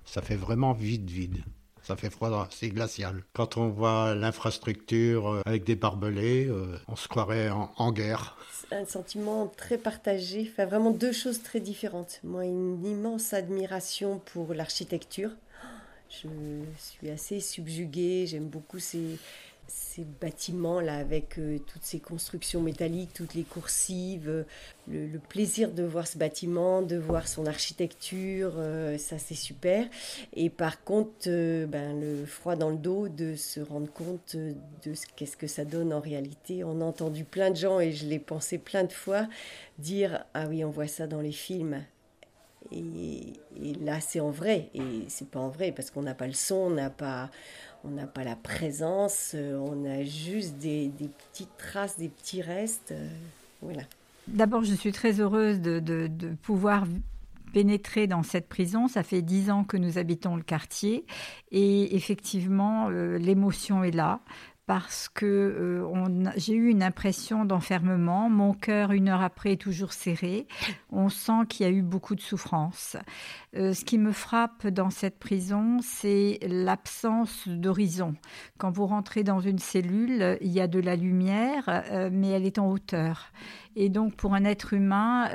ça 0.05 0.23
fait 0.23 0.37
vraiment 0.37 0.73
vide, 0.73 1.11
vide. 1.11 1.45
Ça 1.83 1.97
fait 1.97 2.11
froid, 2.11 2.49
c'est 2.51 2.69
glacial. 2.69 3.25
Quand 3.33 3.57
on 3.57 3.69
voit 3.69 4.15
l'infrastructure 4.15 5.29
euh, 5.29 5.41
avec 5.45 5.65
des 5.65 5.75
barbelés, 5.75 6.47
euh, 6.47 6.79
on 6.87 6.95
se 6.95 7.09
croirait 7.09 7.51
en, 7.51 7.93
guerre. 7.93 8.37
Un 8.71 8.87
sentiment 8.87 9.53
très 9.57 9.79
partagé, 9.79 10.49
enfin 10.51 10.65
vraiment 10.65 10.93
deux 10.93 11.13
choses 11.13 11.43
très 11.43 11.59
différentes. 11.59 12.21
Moi, 12.23 12.45
une 12.45 12.85
immense 12.87 13.33
admiration 13.33 14.21
pour 14.33 14.55
l'architecture. 14.55 15.31
Je 16.13 16.29
suis 16.77 17.11
assez 17.11 17.41
subjuguée, 17.41 18.27
j'aime 18.27 18.47
beaucoup 18.47 18.79
ces, 18.79 19.19
ces 19.67 20.05
bâtiments-là 20.21 20.97
avec 20.97 21.39
euh, 21.39 21.59
toutes 21.59 21.85
ces 21.85 22.01
constructions 22.01 22.61
métalliques, 22.61 23.13
toutes 23.15 23.35
les 23.35 23.43
coursives, 23.43 24.29
euh, 24.29 24.45
le, 24.89 25.19
plaisir 25.19 25.71
de 25.71 25.83
voir 25.83 26.07
ce 26.07 26.19
bâtiment, 26.19 26.83
de 26.83 26.97
voir 26.97 27.27
son 27.27 27.47
architecture, 27.47 28.55
euh, 28.57 28.99
ça 28.99 29.19
c'est 29.19 29.35
super. 29.35 29.87
Et 30.35 30.51
par 30.51 30.85
contre, 30.85 31.29
ben, 31.67 31.99
le 31.99 32.27
froid 32.27 32.57
dans 32.57 32.71
le 32.71 32.77
dos 32.77 33.09
de 33.09 33.35
se 33.35 33.61
rendre 33.61 33.91
compte 33.91 34.37
de 34.37 34.95
ce 34.95 35.07
qu'est-ce 35.17 35.37
que 35.37 35.47
ça 35.47 35.65
donne 35.65 35.93
en 35.93 36.01
réalité. 36.01 36.65
On 36.65 36.81
a 36.81 36.85
entendu 36.85 37.25
plein 37.25 37.51
de 37.51 37.57
gens, 37.57 37.81
et 37.81 37.93
je 37.93 38.07
l'ai 38.07 38.19
pensé 38.19 38.59
plein 38.59 38.85
de 38.85 38.93
fois, 38.93 39.29
dire 39.79 40.25
Ah 40.35 40.47
oui, 40.49 40.65
on 40.65 40.71
voit 40.71 40.89
ça 40.89 41.07
dans 41.07 41.21
les 41.21 41.33
films. 41.33 41.83
Et, 42.71 43.33
là, 43.81 44.01
c'est 44.01 44.21
en 44.21 44.31
vrai. 44.31 44.71
Et 44.75 45.05
c'est 45.09 45.29
pas 45.29 45.41
en 45.41 45.49
vrai 45.49 45.73
parce 45.73 45.91
qu'on 45.91 46.03
n'a 46.03 46.15
pas 46.15 46.27
le 46.27 46.33
son, 46.33 46.55
on 46.57 46.71
n'a 46.71 46.91
pas, 46.91 47.31
on 47.85 47.89
n'a 47.91 48.07
pas 48.07 48.25
la 48.25 48.37
présence, 48.37 49.33
euh, 49.35 49.57
on 49.59 49.85
a 49.85 50.05
juste 50.05 50.59
des, 50.59 50.91
petites 51.33 51.57
traces, 51.57 51.99
des 51.99 52.09
petits 52.09 52.43
restes. 52.43 52.93
euh, 52.93 53.09
voilà. 53.61 53.83
D'abord, 54.29 54.63
je 54.65 54.75
suis 54.75 54.93
très 54.93 55.21
heureuse 55.21 55.61
de, 55.61 55.81
de- 55.81 56.07
de 56.07 56.29
pouvoir 56.43 56.85
pénétrer 57.53 58.07
dans 58.07 58.23
cette 58.23 58.49
prison. 58.49 58.89
Ça 58.89 59.03
fait 59.03 59.23
dix 59.23 59.51
ans 59.51 59.65
que 59.65 59.77
nous 59.77 59.99
habitons 59.99 60.37
le 60.37 60.43
quartier 60.43 61.05
et 61.51 61.95
effectivement, 61.97 62.89
euh, 62.89 63.19
l'émotion 63.19 63.85
est 63.85 63.91
là. 63.91 64.21
Parce 64.67 65.09
que 65.09 65.27
euh, 65.27 66.31
j'ai 66.37 66.55
eu 66.55 66.69
une 66.69 66.85
impression 66.85 67.45
d'enfermement. 67.45 68.31
Mon 68.31 68.55
cœur, 68.55 68.93
une 68.93 69.09
heure 69.09 69.21
après, 69.21 69.53
est 69.53 69.61
toujours 69.61 69.93
serré. 69.93 70.47
On 70.91 71.09
sent 71.09 71.47
qu'il 71.49 71.67
y 71.67 71.69
a 71.69 71.73
eu 71.73 71.83
beaucoup 71.83 72.15
de 72.15 72.21
souffrance. 72.21 72.97
Euh, 73.57 73.73
ce 73.75 73.85
qui 73.85 73.99
me 73.99 74.13
frappe 74.13 74.69
dans 74.69 74.91
cette 74.91 75.19
prison, 75.19 75.79
c'est 75.83 76.39
l'absence 76.43 77.49
d'horizon. 77.49 78.15
Quand 78.57 78.71
vous 78.71 78.87
rentrez 78.87 79.25
dans 79.25 79.41
une 79.41 79.59
cellule, 79.59 80.39
il 80.41 80.53
y 80.53 80.61
a 80.61 80.69
de 80.69 80.79
la 80.79 80.95
lumière, 80.95 81.65
euh, 81.69 82.09
mais 82.13 82.29
elle 82.29 82.47
est 82.47 82.61
en 82.61 82.71
hauteur. 82.71 83.33
Et 83.75 83.89
donc, 83.89 84.15
pour 84.15 84.35
un 84.35 84.45
être 84.45 84.75
humain, 84.75 85.29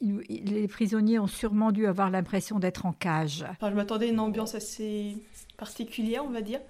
les 0.00 0.68
prisonniers 0.68 1.18
ont 1.18 1.26
sûrement 1.26 1.72
dû 1.72 1.86
avoir 1.86 2.10
l'impression 2.10 2.58
d'être 2.58 2.84
en 2.84 2.92
cage. 2.92 3.46
Je 3.62 3.68
m'attendais 3.68 4.06
à 4.06 4.10
une 4.10 4.20
ambiance 4.20 4.54
assez 4.54 5.16
particulière, 5.56 6.24
on 6.26 6.30
va 6.30 6.42
dire. 6.42 6.60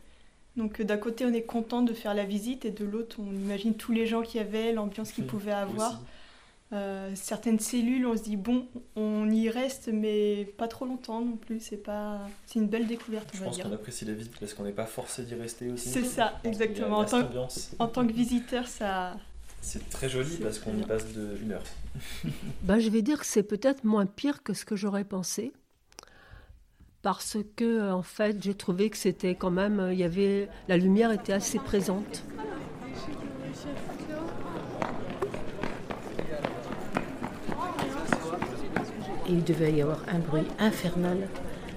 Donc 0.57 0.81
euh, 0.81 0.85
d'un 0.85 0.97
côté, 0.97 1.25
on 1.27 1.33
est 1.33 1.43
content 1.43 1.83
de 1.83 1.93
faire 1.93 2.15
la 2.15 2.25
visite 2.25 2.65
et 2.65 2.71
de 2.71 2.85
l'autre, 2.85 3.17
on 3.19 3.33
imagine 3.33 3.75
tous 3.75 3.93
les 3.93 4.07
gens 4.07 4.23
qu'il 4.23 4.41
y 4.41 4.45
avait, 4.45 4.73
l'ambiance 4.73 5.13
qu'ils 5.13 5.25
Oui, 5.25 5.31
pouvaient 5.31 5.53
avoir. 5.53 6.01
Euh, 6.73 7.11
certaines 7.15 7.61
cellules, 7.61 8.05
on 8.07 8.17
se 8.17 8.23
dit 8.23 8.37
bon, 8.37 8.67
on 8.97 9.31
y 9.31 9.49
reste, 9.49 9.91
mais 9.93 10.45
pas 10.57 10.67
trop 10.67 10.87
longtemps 10.87 11.21
non 11.21 11.37
plus. 11.37 11.61
C'est 11.61 11.77
pas, 11.77 12.21
c'est 12.47 12.59
une 12.59 12.67
belle 12.67 12.87
découverte, 12.87 13.29
on 13.33 13.37
Je 13.37 13.41
va 13.41 13.47
pense 13.47 13.55
dire. 13.57 13.65
qu'on 13.67 13.73
apprécie 13.75 14.05
la 14.05 14.15
visite 14.15 14.33
parce 14.41 14.55
qu'on 14.55 14.65
n'est 14.65 14.73
pas 14.73 14.87
forcé 14.87 15.23
d'y 15.25 15.35
rester 15.35 15.71
aussi. 15.71 15.89
C'est 15.89 16.05
ça, 16.05 16.41
exactement. 16.43 16.99
En 16.99 17.05
tant, 17.05 17.21
en 17.79 18.07
que 18.07 18.13
visiteur, 18.13 18.67
ça. 18.67 19.17
C'est 19.61 19.89
très 19.89 20.09
joli 20.09 20.37
parce 20.43 20.59
qu'on 20.59 20.77
y 20.77 20.83
passe 20.83 21.13
de 21.15 21.39
une 21.43 21.53
heure. 21.53 21.63
Ben, 22.63 22.79
je 22.81 22.89
vais 22.91 23.03
dire 23.03 23.21
que 23.21 23.27
c'est 23.27 23.45
peut-être 23.45 23.85
moins 23.85 24.07
pire 24.07 24.43
que 24.43 24.53
ce 24.53 24.65
que 24.65 24.75
j'aurais 24.77 25.05
pensé. 25.05 25.53
Parce 27.05 27.37
que, 27.55 27.65
euh, 27.65 27.95
en 27.95 28.03
fait, 28.03 28.43
j'ai 28.43 28.55
trouvé 28.55 28.89
que 28.89 28.97
c'était 28.97 29.35
quand 29.35 29.51
même. 29.51 29.79
euh, 29.79 29.93
Il 29.93 29.99
y 29.99 30.05
avait, 30.05 30.49
la 30.69 30.79
lumière 30.79 31.13
était 31.13 31.35
assez 31.35 31.59
présente. 31.59 32.25
Il 39.29 39.45
devait 39.45 39.73
y 39.73 39.83
avoir 39.83 40.01
un 40.09 40.19
bruit 40.19 40.47
infernal 40.59 41.29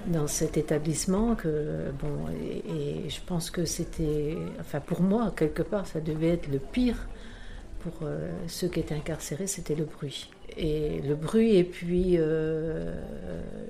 dans 0.06 0.26
cet 0.26 0.56
établissement 0.56 1.34
que 1.34 1.90
bon 2.00 2.32
et, 2.32 3.10
je 3.10 3.20
pense 3.26 3.50
que 3.50 3.66
c'était 3.66 4.38
enfin 4.58 4.80
pour 4.80 5.02
moi 5.02 5.34
quelque 5.36 5.62
part 5.62 5.86
ça 5.86 6.00
devait 6.00 6.28
être 6.28 6.48
le 6.48 6.58
pire 6.58 7.08
pour 7.80 7.92
euh, 8.02 8.30
ceux 8.46 8.68
qui 8.68 8.80
étaient 8.80 8.94
incarcérés 8.94 9.46
c'était 9.46 9.74
le 9.74 9.84
bruit 9.84 10.30
et 10.58 11.00
le 11.06 11.14
bruit 11.14 11.56
et 11.56 11.64
puis 11.64 12.16
euh, 12.16 12.92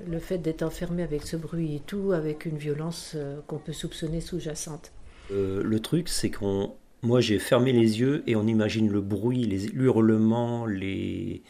le 0.09 0.19
fait 0.19 0.39
d'être 0.39 0.63
enfermé 0.63 1.03
avec 1.03 1.23
ce 1.23 1.37
bruit 1.37 1.75
et 1.75 1.79
tout 1.79 2.11
avec 2.11 2.45
une 2.45 2.57
violence 2.57 3.13
euh, 3.15 3.39
qu'on 3.47 3.59
peut 3.59 3.73
soupçonner 3.73 4.21
sous-jacente 4.21 4.91
Euh, 5.31 5.61
le 5.63 5.79
truc, 5.79 6.09
c'est 6.09 6.31
qu'on. 6.31 6.73
Moi, 7.03 7.21
j'ai 7.21 7.39
fermé 7.39 7.71
les 7.71 7.99
yeux 7.99 8.23
et 8.27 8.35
on 8.35 8.45
imagine 8.47 8.89
le 8.89 8.99
bruit, 8.99 9.43
les 9.45 9.67
hurlements, 9.67 10.65
les, 10.65 11.43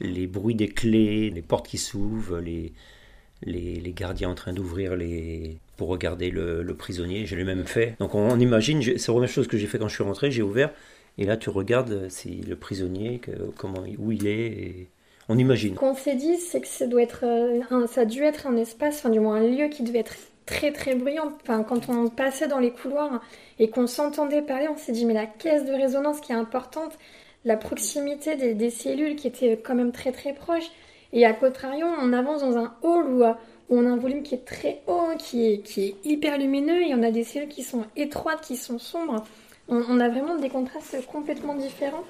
les 0.00 0.26
bruits 0.26 0.54
des 0.54 0.68
clés, 0.68 1.28
les 1.30 1.42
portes 1.42 1.66
qui 1.66 1.78
s'ouvrent, 1.78 2.38
les, 2.38 2.72
les, 3.42 3.80
les 3.80 3.92
gardiens 3.92 4.30
en 4.30 4.34
train 4.34 4.52
d'ouvrir 4.52 4.96
les 4.96 5.58
pour 5.76 5.88
regarder 5.88 6.30
le, 6.30 6.74
prisonnier. 6.74 7.26
Je 7.26 7.36
l'ai 7.36 7.44
même 7.44 7.66
fait. 7.66 7.96
Donc, 7.98 8.14
on, 8.14 8.30
on 8.30 8.38
imagine. 8.38 8.82
C'est 8.82 9.08
la 9.08 9.12
première 9.12 9.28
chose 9.28 9.48
que 9.48 9.58
j'ai 9.58 9.66
fait 9.66 9.78
quand 9.78 9.88
je 9.88 9.94
suis 9.94 10.04
rentré. 10.04 10.30
J'ai 10.30 10.42
ouvert 10.42 10.70
et 11.18 11.24
là, 11.24 11.36
tu 11.36 11.50
regardes, 11.50 12.08
c'est 12.08 12.30
le 12.30 12.54
prisonnier, 12.54 13.20
comment, 13.56 13.82
où 13.98 14.12
il 14.12 14.26
est. 14.26 14.46
Et 14.46 14.88
on 15.28 15.36
imagine. 15.36 15.74
Qu'on 15.74 15.94
s'est 15.94 16.14
dit, 16.14 16.36
c'est 16.36 16.60
que 16.60 16.68
ça, 16.68 16.86
doit 16.86 17.02
être, 17.02 17.24
euh, 17.24 17.60
un- 17.70 17.86
ça 17.88 18.02
a 18.02 18.04
dû 18.04 18.22
être 18.22 18.46
un 18.46 18.56
espace, 18.56 18.98
enfin 18.98 19.10
du 19.10 19.18
moins 19.20 19.36
un 19.36 19.48
lieu 19.48 19.68
qui 19.68 19.82
devait 19.82 19.98
être 19.98 20.14
très 20.46 20.72
très 20.72 20.94
bruyant. 20.94 21.32
Enfin, 21.42 21.64
quand 21.64 21.88
on 21.88 22.08
passait 22.08 22.48
dans 22.48 22.60
les 22.60 22.70
couloirs 22.70 23.20
et 23.58 23.68
qu'on 23.68 23.86
s'entendait 23.86 24.42
parler, 24.42 24.68
on 24.68 24.76
s'est 24.76 24.92
dit 24.92 25.04
mais 25.04 25.12
la 25.12 25.26
caisse 25.26 25.64
de 25.64 25.72
résonance 25.72 26.20
qui 26.20 26.32
est 26.32 26.36
importante, 26.36 26.92
la 27.44 27.56
proximité 27.56 28.54
des, 28.54 28.70
cellules 28.70 29.16
qui 29.16 29.26
étaient 29.26 29.58
quand 29.62 29.74
même 29.74 29.92
très 29.92 30.12
très 30.12 30.32
proches. 30.32 30.70
Et 31.12 31.26
à 31.26 31.32
contrario, 31.32 31.86
on 32.00 32.12
avance 32.12 32.42
dans 32.42 32.56
un 32.56 32.74
hall 32.82 33.06
où, 33.08 33.22
euh, 33.24 33.32
où 33.68 33.78
on 33.78 33.86
a 33.86 33.90
un 33.90 33.96
volume 33.96 34.22
qui 34.22 34.34
est 34.36 34.44
très 34.44 34.82
haut, 34.86 35.16
qui 35.18 35.46
est, 35.52 35.58
qui 35.58 35.84
est 35.86 35.94
hyper 36.04 36.38
lumineux, 36.38 36.82
et 36.82 36.94
on 36.94 37.02
a 37.02 37.10
des 37.10 37.24
cellules 37.24 37.48
qui 37.48 37.62
sont 37.62 37.84
étroites, 37.96 38.40
qui 38.40 38.56
sont 38.56 38.78
sombres. 38.78 39.24
On, 39.70 40.00
a 40.00 40.08
vraiment 40.08 40.38
des 40.38 40.48
contrastes 40.48 40.96
complètement 41.06 41.54
différents. 41.54 42.04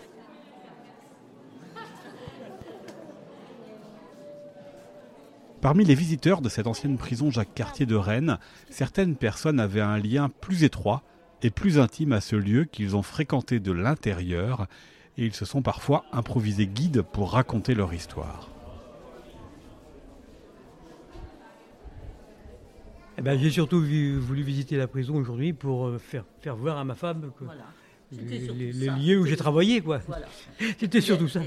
Parmi 5.60 5.84
les 5.84 5.96
visiteurs 5.96 6.40
de 6.40 6.48
cette 6.48 6.68
ancienne 6.68 6.96
prison 6.98 7.32
Jacques 7.32 7.54
Cartier 7.54 7.84
de 7.84 7.96
Rennes, 7.96 8.38
certaines 8.70 9.16
personnes 9.16 9.58
avaient 9.58 9.80
un 9.80 9.98
lien 9.98 10.28
plus 10.28 10.62
étroit 10.62 11.02
et 11.42 11.50
plus 11.50 11.80
intime 11.80 12.12
à 12.12 12.20
ce 12.20 12.36
lieu 12.36 12.64
qu'ils 12.64 12.94
ont 12.94 13.02
fréquenté 13.02 13.58
de 13.58 13.72
l'intérieur 13.72 14.68
et 15.16 15.26
ils 15.26 15.34
se 15.34 15.44
sont 15.44 15.62
parfois 15.62 16.04
improvisés 16.12 16.68
guides 16.68 17.02
pour 17.02 17.32
raconter 17.32 17.74
leur 17.74 17.92
histoire. 17.92 18.48
Eh 23.18 23.22
ben, 23.22 23.38
j'ai 23.38 23.50
surtout 23.50 23.80
vu- 23.80 24.16
voulu 24.18 24.42
visiter 24.42 24.76
la 24.76 24.86
prison 24.86 25.16
aujourd'hui 25.16 25.52
pour 25.52 25.86
euh, 25.88 25.98
faire, 25.98 26.24
faire 26.40 26.56
voir 26.56 26.78
à 26.78 26.84
ma 26.84 26.94
femme 26.94 27.32
que 27.38 27.44
Voilà. 27.44 27.64
C'était 28.10 28.38
les, 28.54 28.72
lieux 28.72 29.18
où 29.20 29.26
j'ai 29.26 29.36
travaillé. 29.36 29.80
quoi. 29.82 30.00
Voilà. 30.06 30.26
C'était 30.78 31.00
surtout 31.02 31.26
Et- 31.26 31.28
ça. 31.28 31.40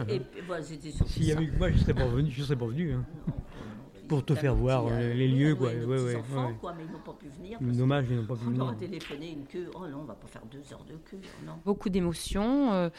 voilà, 0.46 0.64
surtout 0.64 1.08
S'il 1.08 1.24
y 1.26 1.32
avait 1.32 1.48
que 1.48 1.58
moi, 1.58 1.70
je 1.72 1.76
ne 1.76 1.80
serais 1.80 1.94
pas 1.96 2.06
venu. 2.06 2.30
Je 2.30 2.44
serais 2.44 2.56
pas 2.56 2.68
venu 2.68 2.94
hein. 2.94 3.04
pour 4.08 4.24
te 4.24 4.36
faire 4.36 4.54
voir 4.54 4.86
euh, 4.88 5.14
les 5.14 5.28
lieux. 5.28 5.56
Quoi. 5.56 5.70
Ouais, 5.70 5.86
ouais, 5.86 6.16
enfants, 6.18 6.48
ouais. 6.50 6.56
quoi, 6.60 6.76
mais 6.78 6.84
ils 6.86 6.92
n'ont 6.92 7.00
pas 7.00 7.14
pu 7.14 7.28
venir. 7.30 7.58
parce 7.60 7.78
Dommage, 7.78 8.06
ils 8.12 8.16
n'ont 8.18 8.26
pas 8.26 8.36
pu 8.36 8.42
On 8.46 8.50
leur 8.52 8.68
a 8.70 8.72
venir. 8.74 8.80
téléphoné 8.90 9.32
une 9.32 9.46
queue. 9.46 9.72
Oh 9.74 9.88
non, 9.90 10.02
on 10.02 10.06
va 10.06 10.14
pas 10.14 10.28
faire 10.28 10.44
deux 10.52 10.62
heures 10.72 10.86
de 10.86 10.98
queue. 11.10 11.18
oh 11.24 11.46
non. 11.48 11.54
beaucoup 11.66 11.90
d'émotions 11.90 12.74
euh, 12.74 12.90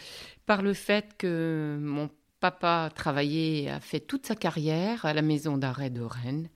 par 0.47 0.63
le 0.63 0.73
fait 0.73 1.11
que 1.19 1.79
mon 1.81 2.11
papa 2.41 2.91
travaillait, 2.93 3.71
a 3.71 3.79
fait 3.79 4.01
toute 4.01 4.27
sa 4.27 4.35
carrière 4.35 5.05
à 5.05 5.15
la 5.15 5.23
maison 5.23 5.57
d'arrêt 5.57 5.91
de 5.91 6.01
Rennes. 6.01 6.49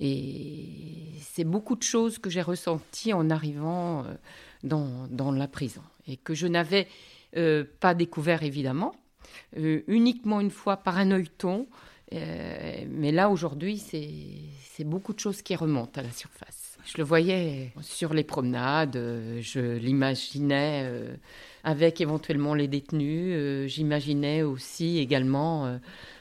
Et 0.00 0.68
c'est 1.20 1.44
beaucoup 1.44 1.76
de 1.76 1.82
choses 1.82 2.18
que 2.18 2.30
j'ai 2.30 2.42
ressenties 2.42 3.12
en 3.12 3.30
arrivant 3.30 4.04
euh, 4.04 4.14
dans, 4.64 5.06
dans 5.08 5.32
la 5.32 5.48
prison 5.48 5.82
et 6.06 6.16
que 6.16 6.34
je 6.34 6.46
n'avais 6.46 6.88
euh, 7.36 7.64
pas 7.80 7.94
découvert 7.94 8.42
évidemment, 8.42 8.94
euh, 9.56 9.82
uniquement 9.86 10.40
une 10.40 10.50
fois 10.50 10.78
par 10.78 10.98
un 10.98 11.10
œilleton. 11.10 11.66
Mais 12.10 13.10
là 13.10 13.30
aujourd'hui, 13.30 13.78
c'est 13.78 14.84
beaucoup 14.84 15.14
de 15.14 15.18
choses 15.18 15.40
qui 15.40 15.56
remontent 15.56 15.98
à 15.98 16.02
la 16.02 16.10
surface. 16.10 16.76
Je 16.84 16.98
le 16.98 17.04
voyais 17.04 17.72
sur 17.80 18.12
les 18.12 18.22
promenades, 18.22 18.98
je 19.40 19.78
l'imaginais 19.78 21.16
avec 21.64 22.00
éventuellement 22.00 22.54
les 22.54 22.66
détenus, 22.66 23.34
euh, 23.36 23.66
j'imaginais 23.68 24.42
aussi 24.42 24.98
également 24.98 25.66
euh, 25.66 25.78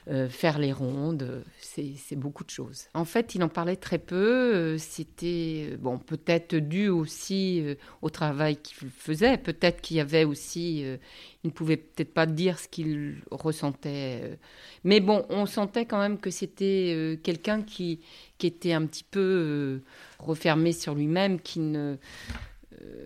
euh, 0.10 0.30
faire 0.30 0.60
les 0.60 0.72
rondes, 0.72 1.44
c'est 1.60 2.16
beaucoup 2.16 2.44
de 2.44 2.50
choses. 2.50 2.86
En 2.94 3.06
fait, 3.06 3.34
il 3.34 3.44
en 3.44 3.50
parlait 3.50 3.76
très 3.76 3.98
peu, 3.98 4.78
c'était 4.78 5.78
bon 5.80 5.98
peut-être 5.98 6.56
dû 6.56 6.90
aussi 6.90 7.64
au 8.02 8.10
travail 8.10 8.58
qu'il 8.58 8.90
faisait, 8.90 9.38
peut-être 9.38 9.82
qu'il 9.82 9.98
y 9.98 10.00
avait 10.00 10.26
aussi, 10.26 10.82
il 10.82 11.48
ne 11.48 11.52
pouvait 11.52 11.78
peut-être 11.78 12.14
pas 12.14 12.26
dire 12.26 12.60
ce 12.60 12.68
qu'il 12.68 13.22
ressentait, 13.32 14.38
mais 14.84 15.00
bon, 15.00 15.26
on 15.30 15.46
sentait 15.46 15.86
quand 15.86 16.00
même 16.00 16.20
que 16.20 16.30
c'était 16.30 17.20
quelqu'un 17.24 17.62
qui, 17.62 18.02
qui 18.38 18.48
était 18.48 18.74
un 18.74 18.86
petit 18.86 19.06
peu 19.10 19.82
refermé 20.20 20.74
sur 20.74 20.94
lui-même, 20.94 21.40
qui 21.40 21.60
ne, 21.60 21.96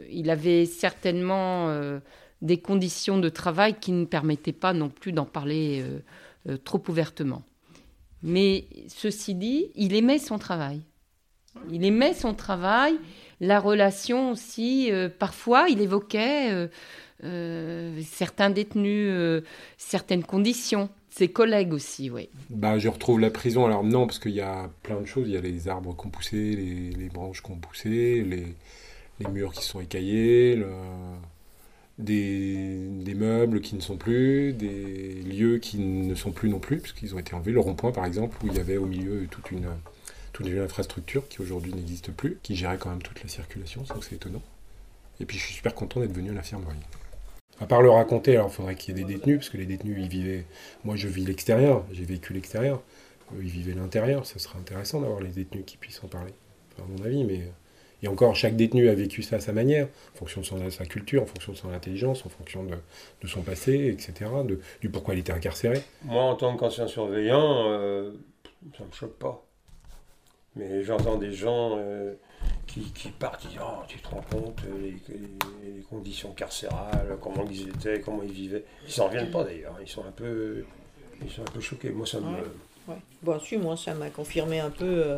il 0.10 0.30
avait 0.30 0.65
certainement 0.65 1.70
des 2.45 2.57
conditions 2.57 3.17
de 3.17 3.29
travail 3.29 3.75
qui 3.79 3.91
ne 3.91 4.05
permettaient 4.05 4.53
pas 4.53 4.73
non 4.73 4.89
plus 4.89 5.11
d'en 5.11 5.25
parler 5.25 5.81
euh, 5.81 5.99
euh, 6.49 6.57
trop 6.57 6.81
ouvertement. 6.87 7.43
Mais 8.23 8.65
ceci 8.87 9.35
dit, 9.35 9.71
il 9.75 9.95
aimait 9.95 10.19
son 10.19 10.37
travail. 10.37 10.81
Il 11.71 11.83
aimait 11.85 12.13
son 12.13 12.33
travail, 12.33 12.95
la 13.39 13.59
relation 13.59 14.31
aussi. 14.31 14.91
euh, 14.91 15.09
parfois, 15.09 15.67
il 15.69 15.81
évoquait 15.81 16.69
certains 18.03 18.49
détenus, 18.49 19.43
certaines 19.77 20.23
conditions. 20.23 20.89
Ses 21.09 21.29
collègues 21.29 21.73
aussi, 21.73 22.09
oui. 22.09 22.29
Bah, 22.49 22.77
je 22.77 22.89
retrouve 22.89 23.21
la 23.21 23.31
prison. 23.31 23.65
Alors 23.65 23.83
non, 23.85 24.05
parce 24.05 24.19
qu'il 24.19 24.33
y 24.33 24.41
a 24.41 24.69
plein 24.83 24.99
de 24.99 25.05
choses. 25.05 25.27
Il 25.27 25.33
y 25.33 25.37
a 25.37 25.41
les 25.41 25.69
arbres 25.69 25.95
qui 25.95 26.05
ont 26.05 26.09
poussé, 26.09 26.35
les, 26.35 26.89
les 26.91 27.09
branches 27.09 27.41
qui 27.41 27.51
ont 27.51 27.57
poussé, 27.57 28.21
les, 28.21 28.47
les 29.19 29.27
murs 29.31 29.53
qui 29.53 29.63
sont 29.63 29.79
écaillés, 29.79 30.61
des, 31.97 33.15
meubles 33.15 33.61
qui 33.61 33.75
ne 33.75 33.81
sont 33.81 33.97
plus, 33.97 34.53
des 34.53 35.13
lieux 35.21 35.59
qui 35.59 35.79
ne 35.79 36.15
sont 36.15 36.31
plus 36.31 36.49
non 36.49 36.59
plus, 36.59 36.79
puisqu'ils 36.79 37.15
ont 37.15 37.19
été 37.19 37.33
enlevés. 37.33 37.51
Le 37.51 37.59
rond-point, 37.59 37.91
par 37.91 38.05
exemple, 38.05 38.37
où 38.43 38.47
il 38.47 38.55
y 38.55 38.59
avait 38.59 38.77
au 38.77 38.85
milieu 38.85 39.27
toute 39.29 39.51
une, 39.51 39.69
toute 40.33 40.47
une 40.47 40.59
infrastructure 40.59 41.27
qui 41.27 41.41
aujourd'hui 41.41 41.73
n'existe 41.73 42.11
plus, 42.11 42.37
qui 42.43 42.55
gérait 42.55 42.77
quand 42.77 42.89
même 42.89 43.01
toute 43.01 43.21
la 43.23 43.29
circulation, 43.29 43.83
donc 43.83 44.03
c'est 44.03 44.15
étonnant. 44.15 44.41
Et 45.19 45.25
puis 45.25 45.37
je 45.37 45.45
suis 45.45 45.53
super 45.53 45.73
content 45.73 46.01
d'être 46.01 46.13
venu 46.13 46.31
à 46.31 46.33
l'infirmerie. 46.33 46.75
À 47.61 47.67
part 47.67 47.81
le 47.81 47.89
raconter, 47.89 48.35
alors 48.35 48.49
il 48.49 48.53
faudrait 48.53 48.75
qu'il 48.75 48.97
y 48.97 49.01
ait 49.01 49.05
des 49.05 49.13
détenus, 49.13 49.37
parce 49.37 49.49
que 49.49 49.57
les 49.57 49.65
détenus, 49.65 49.97
ils 49.97 50.09
vivaient. 50.09 50.45
Moi, 50.83 50.97
je 50.97 51.07
vis 51.07 51.25
l'extérieur, 51.25 51.85
j'ai 51.93 52.03
vécu 52.03 52.33
l'extérieur. 52.33 52.81
Ils 53.39 53.47
vivaient 53.47 53.73
l'intérieur. 53.73 54.25
Ça 54.25 54.39
serait 54.39 54.59
intéressant 54.59 54.99
d'avoir 54.99 55.21
les 55.21 55.29
détenus 55.29 55.63
qui 55.65 55.77
puissent 55.77 56.03
en 56.03 56.07
parler, 56.07 56.33
à 56.77 56.81
mon 56.85 57.03
avis. 57.05 57.23
Mais 57.23 57.49
et 58.03 58.07
encore, 58.07 58.35
chaque 58.35 58.55
détenu 58.55 58.89
a 58.89 58.95
vécu 58.95 59.23
ça 59.23 59.37
à 59.37 59.39
sa 59.39 59.53
manière, 59.53 59.87
en 60.13 60.17
fonction 60.17 60.41
de 60.41 60.45
son, 60.45 60.69
sa 60.69 60.85
culture, 60.85 61.23
en 61.23 61.25
fonction 61.25 61.53
de 61.53 61.57
son 61.57 61.71
intelligence, 61.71 62.25
en 62.25 62.29
fonction 62.29 62.63
de, 62.63 62.75
de 63.21 63.27
son 63.27 63.41
passé, 63.41 63.87
etc., 63.87 64.29
de, 64.45 64.59
du 64.81 64.89
pourquoi 64.89 65.13
il 65.13 65.19
était 65.19 65.33
incarcéré. 65.33 65.81
Moi, 66.03 66.23
en 66.23 66.35
tant 66.35 66.55
qu'ancien 66.57 66.87
surveillant, 66.87 67.69
euh, 67.69 68.11
ça 68.77 68.83
ne 68.83 68.89
me 68.89 68.93
choque 68.93 69.17
pas. 69.17 69.45
Mais 70.55 70.83
j'entends 70.83 71.17
des 71.17 71.33
gens 71.33 71.77
euh, 71.77 72.13
qui, 72.65 72.91
qui, 72.93 73.09
partent, 73.09 73.45
disent 73.47 73.59
Oh, 73.61 73.83
tu 73.87 73.99
te 73.99 74.07
rends 74.07 74.23
compte, 74.31 74.61
les, 74.81 74.91
les, 74.91 75.73
les, 75.73 75.81
conditions 75.81 76.31
carcérales, 76.31 77.17
comment 77.21 77.45
ils 77.49 77.67
étaient, 77.67 77.99
comment 77.99 78.23
ils 78.23 78.31
vivaient. 78.31 78.63
Ils 78.85 78.91
s'en 78.91 79.07
reviennent 79.07 79.31
pas 79.31 79.43
d'ailleurs, 79.43 79.77
ils 79.81 79.87
sont 79.87 80.05
un 80.05 80.11
peu, 80.11 80.63
ils 81.21 81.29
sont 81.29 81.41
un 81.41 81.51
peu 81.51 81.59
choqués. 81.59 81.89
Moi, 81.89 82.07
ça 82.07 82.19
me. 82.19 82.27
Ouais. 82.27 82.43
Ouais. 82.87 82.95
Bon, 83.21 83.39
si, 83.39 83.57
moi, 83.57 83.75
ça 83.75 83.93
m'a 83.93 84.09
confirmé 84.09 84.59
un 84.59 84.69
peu 84.69 84.85
euh, 84.85 85.17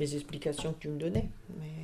les 0.00 0.14
explications 0.14 0.72
que 0.72 0.80
tu 0.80 0.88
me 0.88 0.98
donnais. 0.98 1.28
Mais, 1.60 1.81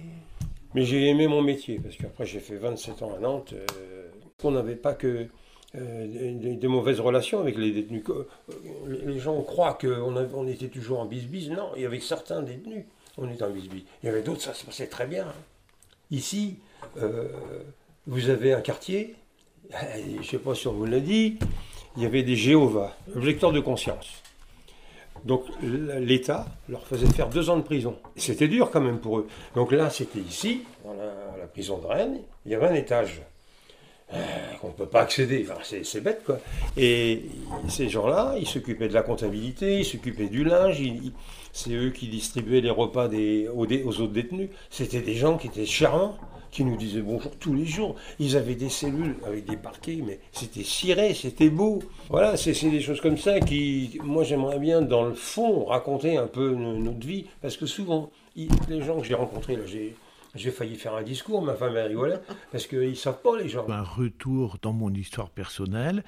mais 0.75 0.85
j'ai 0.85 1.09
aimé 1.09 1.27
mon 1.27 1.43
métier, 1.43 1.81
parce 1.83 1.97
qu'après, 1.97 2.27
j'ai 2.27 2.41
fait 2.41 2.57
27 2.57 3.03
ans 3.03 3.15
à 3.15 3.19
Nantes. 3.19 3.55
Euh, 3.55 4.09
on 4.43 4.51
n'avait 4.51 4.77
pas 4.77 4.95
que. 4.95 5.27
Euh, 5.75 6.57
des, 6.57 6.69
mauvaises 6.69 6.99
relations 6.99 7.41
avec 7.41 7.59
les 7.59 7.71
détenus. 7.71 8.03
Les 8.87 9.19
gens 9.19 9.39
croient 9.43 9.77
qu'on 9.79 10.17
on 10.17 10.47
était 10.47 10.69
toujours 10.69 11.01
en 11.01 11.05
bisbise. 11.05 11.51
Non, 11.51 11.73
il 11.77 11.83
y 11.83 11.85
avait 11.85 12.01
certains 12.01 12.41
détenus, 12.41 12.87
on 13.19 13.31
était 13.31 13.43
en 13.43 13.51
bisbise. 13.51 13.83
Il 14.03 14.07
y 14.07 14.09
avait 14.09 14.23
d'autres, 14.23 14.41
ça 14.41 14.55
se 14.55 14.65
passait 14.65 14.87
très 14.87 15.07
bien. 15.07 15.27
Ici, 16.11 16.57
euh, 16.97 17.29
vous 18.07 18.31
avez 18.31 18.55
un 18.55 18.63
quartier, 18.63 19.15
je 19.71 20.19
ne 20.19 20.23
sais 20.23 20.39
pas 20.39 20.55
si 20.55 20.69
on 20.69 20.73
vous 20.73 20.87
l'a 20.87 21.01
dit, 21.01 21.39
il 21.99 22.03
y 22.03 22.07
avait 22.07 22.23
des 22.23 22.37
Jéhovah, 22.37 22.97
objecteurs 23.15 23.53
de 23.53 23.61
conscience. 23.61 24.23
Donc 25.25 25.45
l'État 25.63 26.47
leur 26.69 26.87
faisait 26.87 27.07
faire 27.07 27.29
deux 27.29 27.51
ans 27.51 27.57
de 27.57 27.63
prison. 27.63 27.97
C'était 28.17 28.49
dur 28.49 28.71
quand 28.71 28.81
même 28.81 28.99
pour 28.99 29.19
eux. 29.19 29.27
Donc 29.55 29.73
là, 29.73 29.91
c'était 29.91 30.21
ici, 30.21 30.63
dans 30.85 30.95
la, 30.95 31.47
prison 31.47 31.79
de 31.79 31.87
Rennes, 31.87 32.19
il 32.45 32.53
y 32.53 32.55
avait 32.55 32.69
un 32.69 32.75
étage 32.75 33.23
qu'on 34.61 34.69
ne 34.69 34.73
peut 34.73 34.87
pas 34.87 35.03
accéder. 35.03 35.47
C'est 35.83 36.01
bête, 36.01 36.23
quoi. 36.25 36.39
Et 36.77 37.23
ces 37.69 37.89
gens-là, 37.89 38.37
ils 38.39 38.47
s'occupaient 38.47 38.89
de 38.89 38.95
la 38.95 39.03
comptabilité, 39.03 39.81
ils 39.81 39.85
s'occupaient 39.85 40.29
du 40.29 40.45
linge, 40.45 40.83
c'est 41.53 41.73
eux 41.73 41.91
qui 41.91 42.09
distribuaient 42.09 42.61
les 42.61 42.71
repas 42.71 43.09
aux, 43.09 43.67
aux 43.67 44.01
autres 44.01 44.13
détenus. 44.13 44.51
C'était 44.71 45.01
des 45.01 45.15
gens 45.15 45.37
qui 45.37 45.49
étaient 45.49 45.67
charmants 45.67 46.17
qui 46.51 46.65
nous 46.65 46.77
disaient 46.77 47.03
bonjour 47.03 47.37
tous 47.37 47.55
les 47.55 47.67
jours. 47.67 47.95
Ils 48.19 48.37
avaient 48.37 48.55
des 48.55 48.71
cellules 48.71 49.17
avec 49.27 49.45
des 49.45 49.57
parquets, 49.57 49.99
mais 50.03 50.19
c'était 50.33 50.65
ciré, 50.65 51.13
c'était 51.13 51.51
beau. 51.51 51.81
Voilà, 52.09 52.37
c'est 52.37 52.53
des 52.71 52.81
choses 52.81 53.03
comme 53.03 53.19
ça 53.19 53.39
qui, 53.41 53.99
moi 54.03 54.25
j'aimerais 54.25 54.59
bien, 54.59 54.81
dans 54.81 55.05
le 55.05 55.15
fond, 55.15 55.67
raconter 55.67 56.17
un 56.17 56.27
peu 56.27 56.55
notre 56.55 57.07
vie, 57.07 57.27
parce 57.43 57.57
que 57.57 57.67
souvent, 57.67 58.11
les 58.35 58.81
gens 58.81 59.01
que 59.01 59.07
j'ai 59.07 59.15
rencontrés, 59.15 59.57
là, 59.57 59.63
j'ai... 59.67 59.95
J'ai 60.35 60.51
failli 60.51 60.77
faire 60.77 60.95
un 60.95 61.03
discours, 61.03 61.43
ma 61.43 61.55
femme 61.55 61.77
elle 61.77 61.89
rigolait, 61.89 62.21
parce 62.53 62.67
qu'ils 62.67 62.91
ne 62.91 62.95
savent 62.95 63.23
pas 63.23 63.39
les 63.39 63.49
gens. 63.49 63.69
Un 63.69 63.83
retour 63.83 64.59
dans 64.63 64.73
mon 64.73 64.93
histoire 64.93 65.31
personnelle, 65.31 66.05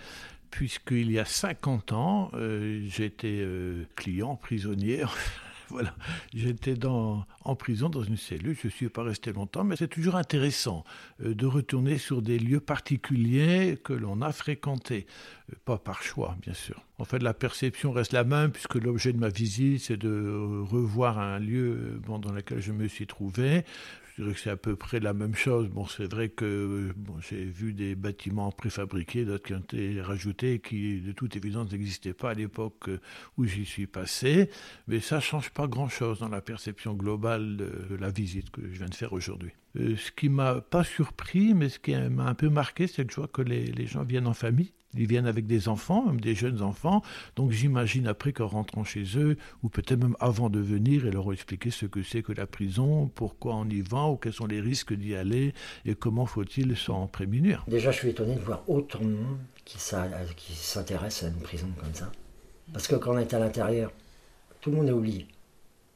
puisqu'il 0.51 1.11
y 1.11 1.19
a 1.19 1.25
50 1.25 1.93
ans, 1.93 2.31
euh, 2.35 2.83
j'étais 2.87 3.39
euh, 3.41 3.85
client, 3.97 4.37
prisonnier. 4.37 5.05
voilà, 5.71 5.95
j'étais 6.35 6.75
dans, 6.75 7.25
en 7.45 7.55
prison 7.55 7.89
dans 7.89 8.03
une 8.03 8.17
cellule, 8.17 8.57
je 8.61 8.67
ne 8.67 8.73
suis 8.73 8.89
pas 8.89 9.03
resté 9.03 9.33
longtemps, 9.33 9.65
mais 9.65 9.77
c'est 9.77 9.89
toujours 9.89 10.17
intéressant 10.17 10.85
euh, 11.25 11.35
de 11.35 11.47
retourner 11.47 11.99
sur 11.99 12.23
des 12.23 12.39
lieux 12.39 12.61
particuliers 12.61 13.79
que 13.83 13.93
l'on 13.93 14.21
a 14.21 14.33
fréquentés, 14.33 15.07
euh, 15.51 15.57
pas 15.65 15.79
par 15.79 16.03
choix, 16.03 16.37
bien 16.43 16.55
sûr. 16.55 16.85
En 16.99 17.05
fait, 17.05 17.23
la 17.23 17.35
perception 17.35 17.93
reste 17.93 18.13
la 18.13 18.25
même, 18.25 18.51
puisque 18.51 18.75
l'objet 18.75 19.13
de 19.13 19.19
ma 19.19 19.29
visite, 19.29 19.83
c'est 19.83 19.97
de 19.97 20.63
revoir 20.69 21.19
un 21.19 21.39
lieu 21.39 22.01
bon, 22.05 22.19
dans 22.19 22.33
lequel 22.33 22.61
je 22.61 22.73
me 22.73 22.89
suis 22.89 23.07
trouvé. 23.07 23.65
Je 24.21 24.25
dirais 24.25 24.35
que 24.35 24.41
c'est 24.41 24.51
à 24.51 24.57
peu 24.59 24.77
près 24.77 25.01
la 25.01 25.15
même 25.15 25.35
chose. 25.35 25.69
Bon, 25.69 25.87
c'est 25.87 26.13
vrai 26.13 26.29
que 26.29 26.91
j'ai 27.27 27.43
vu 27.43 27.73
des 27.73 27.95
bâtiments 27.95 28.53
préfabriqués, 28.53 29.25
d'autres 29.25 29.45
qui 29.45 29.55
ont 29.55 29.61
été 29.61 29.99
rajoutés, 30.03 30.59
qui 30.59 31.01
de 31.01 31.13
toute 31.13 31.37
évidence 31.37 31.73
n'existaient 31.73 32.13
pas 32.13 32.33
à 32.33 32.35
l'époque 32.35 32.91
où 33.39 33.47
j'y 33.47 33.65
suis 33.65 33.87
passé. 33.87 34.51
Mais 34.89 35.01
ça 35.01 35.17
ne 35.17 35.21
change 35.23 35.49
pas 35.49 35.67
grand-chose 35.67 36.19
dans 36.19 36.29
la 36.29 36.43
perception 36.43 36.93
globale 36.93 37.57
de 37.57 37.97
la 37.99 38.11
visite 38.11 38.51
que 38.51 38.61
je 38.61 38.77
viens 38.77 38.89
de 38.89 38.95
faire 38.95 39.15
aujourd'hui. 39.15 39.53
Euh, 39.77 39.97
ce 39.97 40.13
qui 40.13 40.29
m'a 40.29 40.61
pas 40.61 40.85
surpris, 40.85 41.55
mais 41.55 41.71
ce 41.71 41.79
qui 41.79 41.97
m'a 41.97 42.27
un 42.27 42.35
peu 42.35 42.51
marqué, 42.51 42.89
c'est 42.89 43.07
que 43.07 43.13
je 43.13 43.17
vois 43.17 43.29
que 43.29 43.41
les 43.41 43.87
gens 43.87 44.03
viennent 44.03 44.27
en 44.27 44.35
famille. 44.35 44.73
Ils 44.95 45.07
viennent 45.07 45.27
avec 45.27 45.47
des 45.47 45.69
enfants, 45.69 46.07
même 46.07 46.21
des 46.21 46.35
jeunes 46.35 46.63
enfants. 46.63 47.03
Donc 47.37 47.53
j'imagine 47.53 48.09
après 48.09 48.33
qu'en 48.33 48.49
rentrant 48.49 48.83
chez 48.83 49.05
eux, 49.17 49.37
ou 49.63 49.69
peut-être 49.69 50.01
même 50.01 50.17
avant 50.19 50.51
de 50.51 50.59
venir, 50.59 51.07
ils 51.07 51.13
leur 51.13 51.27
ont 51.27 51.33
expliqué 51.33 51.71
ce 51.71 51.87
que 51.87 52.03
c'est 52.03 52.23
que 52.23 52.33
la 52.33 52.47
prison, 52.47 53.09
pourquoi 53.15 53.55
on 53.55 53.69
y 53.69 53.83
va, 53.83 54.07
ou 54.07 54.17
quels 54.17 54.33
sont 54.33 54.47
les 54.47 54.61
risques 54.61 54.93
d'y 54.93 55.15
aller, 55.15 55.55
et 55.85 55.95
comment 55.95 56.27
faut-il 56.27 56.77
s'en 56.77 57.07
prémunir. 57.07 57.65
Déjà, 57.69 57.93
je 57.93 57.99
suis 57.99 58.09
étonné 58.09 58.35
de 58.35 58.41
voir 58.41 58.69
autant 58.69 59.01
de 59.01 59.11
monde 59.11 59.39
qui 59.65 59.79
s'intéresse 59.79 61.23
à 61.23 61.29
une 61.29 61.41
prison 61.41 61.69
comme 61.79 61.95
ça. 61.95 62.11
Parce 62.73 62.89
que 62.89 62.97
quand 62.97 63.15
on 63.15 63.19
est 63.19 63.33
à 63.33 63.39
l'intérieur, 63.39 63.93
tout 64.61 64.71
le 64.71 64.77
monde 64.77 64.89
est 64.89 64.93
oublié. 64.93 65.27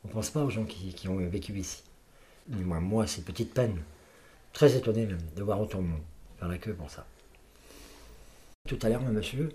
On 0.05 0.09
ne 0.09 0.13
pense 0.13 0.31
pas 0.31 0.43
aux 0.43 0.51
gens 0.51 0.65
qui, 0.65 0.93
qui 0.95 1.09
ont 1.09 1.17
vécu 1.17 1.53
ici. 1.59 1.83
Moi, 2.49 2.79
moi 2.81 3.07
c'est 3.07 3.25
petite 3.25 3.55
peine. 3.55 3.79
Très 4.53 4.77
étonné 4.77 5.07
même 5.07 5.19
de 5.35 5.43
voir 5.43 5.61
autant 5.61 5.79
de 5.79 5.89
monde 5.89 6.03
faire 6.39 6.49
la 6.49 6.59
queue 6.59 6.75
pour 6.75 6.91
ça. 6.91 7.07
Tout 8.79 8.87
à 8.87 8.91
l'heure, 8.91 9.03
un 9.07 9.13
monsieur, 9.13 9.51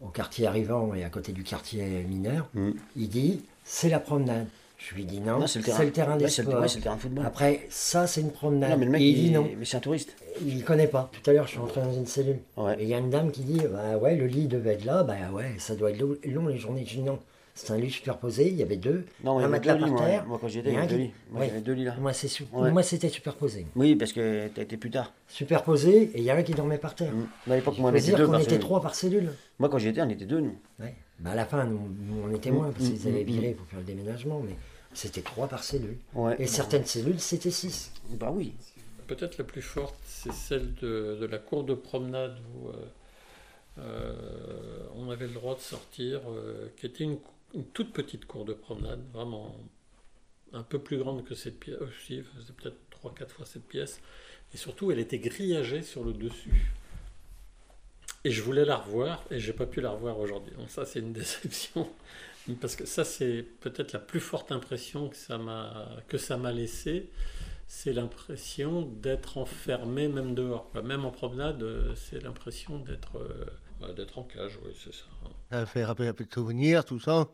au 0.00 0.08
quartier 0.08 0.46
arrivant 0.46 0.94
et 0.94 1.04
à 1.04 1.10
côté 1.10 1.32
du 1.32 1.42
quartier 1.42 1.84
mineur, 2.08 2.48
mm. 2.54 2.70
il 2.96 3.08
dit 3.08 3.42
c'est 3.64 3.88
la 3.88 4.00
promenade. 4.00 4.46
Je 4.78 4.94
lui 4.94 5.04
dis 5.04 5.20
non, 5.20 5.40
non 5.40 5.46
c'est 5.46 5.58
le, 5.58 5.84
le, 5.84 5.92
terrain 5.92 6.16
des 6.16 6.28
sports. 6.28 6.60
Ouais, 6.60 6.68
c'est 6.68 6.78
le 6.78 6.82
terrain 6.82 6.96
de 6.96 7.00
football. 7.00 7.26
Après, 7.26 7.66
ça, 7.68 8.06
c'est 8.06 8.22
une 8.22 8.32
promenade. 8.32 8.70
Non, 8.70 8.78
mais 8.78 8.86
le 8.86 8.90
mec, 8.90 9.02
et 9.02 9.04
il, 9.04 9.18
il 9.18 9.24
dit 9.24 9.30
non. 9.30 9.46
Mais 9.58 9.66
c'est 9.66 9.76
un 9.76 9.80
touriste. 9.80 10.16
Il 10.42 10.56
ne 10.56 10.62
connaît 10.62 10.86
pas. 10.86 11.10
Tout 11.12 11.28
à 11.28 11.34
l'heure, 11.34 11.44
je 11.44 11.50
suis 11.50 11.58
rentré 11.58 11.82
dans 11.82 11.92
une 11.92 12.06
cellule. 12.06 12.38
Ouais. 12.56 12.76
Et 12.78 12.84
il 12.84 12.88
y 12.88 12.94
a 12.94 12.98
une 12.98 13.10
dame 13.10 13.30
qui 13.30 13.42
dit 13.42 13.60
bah 13.70 13.98
ouais, 13.98 14.16
le 14.16 14.26
lit 14.26 14.46
devait 14.46 14.74
être 14.74 14.86
là. 14.86 15.02
Bah 15.02 15.14
ouais, 15.32 15.54
ça 15.58 15.74
doit 15.74 15.90
être 15.90 16.02
long 16.24 16.46
les 16.46 16.56
journées. 16.56 16.84
Je 16.86 16.96
dis 16.96 17.02
non. 17.02 17.18
C'est 17.62 17.72
un 17.74 17.76
lit 17.76 17.90
superposé, 17.90 18.48
il 18.48 18.56
y 18.56 18.62
avait 18.62 18.76
deux. 18.76 19.04
Non, 19.22 19.38
un 19.38 19.48
matelas 19.48 19.76
par 19.76 19.88
moi, 19.88 20.00
terre. 20.00 20.26
Moi, 20.26 20.38
quand 20.40 20.48
j'y 20.48 20.60
étais, 20.60 20.70
il 20.70 20.74
y 20.74 20.78
avait 20.78 20.86
deux 20.86 20.96
lits. 20.96 21.12
Moi, 21.30 21.44
j'avais 21.46 21.60
deux 21.60 21.72
lits 21.72 21.84
là. 21.84 21.94
Moi, 22.00 22.12
su... 22.14 22.44
ouais. 22.52 22.70
moi 22.70 22.82
c'était 22.82 23.10
superposé. 23.10 23.66
Oui, 23.76 23.96
parce 23.96 24.12
que 24.12 24.48
t'as 24.48 24.62
été 24.62 24.76
plus 24.78 24.90
tard. 24.90 25.12
Superposé, 25.28 26.10
et 26.14 26.18
il 26.18 26.24
y 26.24 26.30
a 26.30 26.36
un 26.36 26.42
qui 26.42 26.52
dormait 26.52 26.78
par 26.78 26.94
terre. 26.94 27.12
Mmh. 27.12 27.50
À 27.50 27.56
l'époque, 27.56 27.78
moi, 27.78 27.90
on 27.90 27.94
était 27.94 28.12
deux. 28.12 28.26
On 28.26 28.38
était 28.38 28.58
trois 28.58 28.80
par 28.80 28.94
cellule. 28.94 29.30
Moi, 29.58 29.68
quand 29.68 29.78
j'y 29.78 29.88
étais, 29.88 30.00
on 30.00 30.08
était 30.08 30.24
deux, 30.24 30.40
nous. 30.40 30.58
Ouais. 30.80 30.94
Bah, 31.18 31.32
à 31.32 31.34
la 31.34 31.44
fin, 31.44 31.64
nous, 31.64 31.78
nous 31.78 32.22
on 32.24 32.34
était 32.34 32.50
moins, 32.50 32.70
parce 32.72 32.88
qu'ils 32.88 33.06
avaient 33.06 33.24
viré 33.24 33.52
pour 33.52 33.66
faire 33.66 33.80
le 33.80 33.84
déménagement, 33.84 34.40
mais 34.40 34.56
c'était 34.94 35.22
trois 35.22 35.48
par 35.48 35.62
cellule. 35.62 35.98
Ouais. 36.14 36.36
Et 36.38 36.46
certaines 36.46 36.86
cellules, 36.86 37.20
c'était 37.20 37.50
six. 37.50 37.92
Bah 38.10 38.32
oui. 38.34 38.54
Peut-être 39.06 39.38
la 39.38 39.44
plus 39.44 39.62
forte, 39.62 39.96
c'est 40.04 40.32
celle 40.32 40.74
de, 40.74 41.18
de, 41.20 41.26
la 41.26 41.38
cour 41.38 41.64
de 41.64 41.74
promenade 41.74 42.38
où 42.54 42.68
euh, 42.68 42.72
euh, 43.78 44.86
on 44.96 45.10
avait 45.10 45.26
le 45.26 45.34
droit 45.34 45.56
de 45.56 45.60
sortir, 45.60 46.20
euh, 46.28 46.68
qui 46.76 46.86
était 46.86 47.04
une 47.04 47.18
une 47.54 47.64
toute 47.66 47.92
petite 47.92 48.26
cour 48.26 48.44
de 48.44 48.52
promenade, 48.52 49.02
vraiment 49.12 49.56
un 50.52 50.62
peu 50.62 50.78
plus 50.78 50.98
grande 50.98 51.24
que 51.24 51.34
cette 51.34 51.58
pièce, 51.58 51.78
aussi, 51.80 52.22
faisait 52.22 52.52
peut-être 52.52 52.76
3-4 53.02 53.28
fois 53.28 53.46
cette 53.46 53.66
pièce, 53.66 54.00
et 54.52 54.56
surtout 54.56 54.90
elle 54.90 54.98
était 54.98 55.18
grillagée 55.18 55.82
sur 55.82 56.04
le 56.04 56.12
dessus. 56.12 56.72
Et 58.24 58.30
je 58.30 58.42
voulais 58.42 58.64
la 58.64 58.76
revoir, 58.76 59.24
et 59.30 59.38
j'ai 59.38 59.52
pas 59.52 59.66
pu 59.66 59.80
la 59.80 59.90
revoir 59.90 60.18
aujourd'hui. 60.18 60.54
Donc 60.56 60.70
ça 60.70 60.84
c'est 60.84 60.98
une 60.98 61.12
déception, 61.14 61.88
parce 62.60 62.76
que 62.76 62.84
ça 62.86 63.04
c'est 63.04 63.44
peut-être 63.60 63.92
la 63.92 64.00
plus 64.00 64.20
forte 64.20 64.52
impression 64.52 65.08
que 65.08 65.16
ça 65.16 65.38
m'a, 65.38 65.88
que 66.08 66.18
ça 66.18 66.36
m'a 66.36 66.52
c'est 67.72 67.92
l'impression 67.92 68.82
d'être 68.82 69.38
enfermé 69.38 70.08
même 70.08 70.34
dehors. 70.34 70.68
Même 70.82 71.04
en 71.04 71.12
promenade, 71.12 71.64
c'est 71.94 72.20
l'impression 72.20 72.80
d'être, 72.80 73.18
euh, 73.18 73.44
d'être 73.96 74.18
en 74.18 74.24
cage, 74.24 74.58
oui 74.64 74.72
c'est 74.82 74.92
ça. 74.94 75.04
Ça 75.50 75.66
fait 75.66 75.84
rappeler 75.84 76.08
un 76.08 76.12
peu 76.12 76.24
de 76.24 76.32
souvenirs, 76.32 76.84
tout 76.84 77.00
ça. 77.00 77.28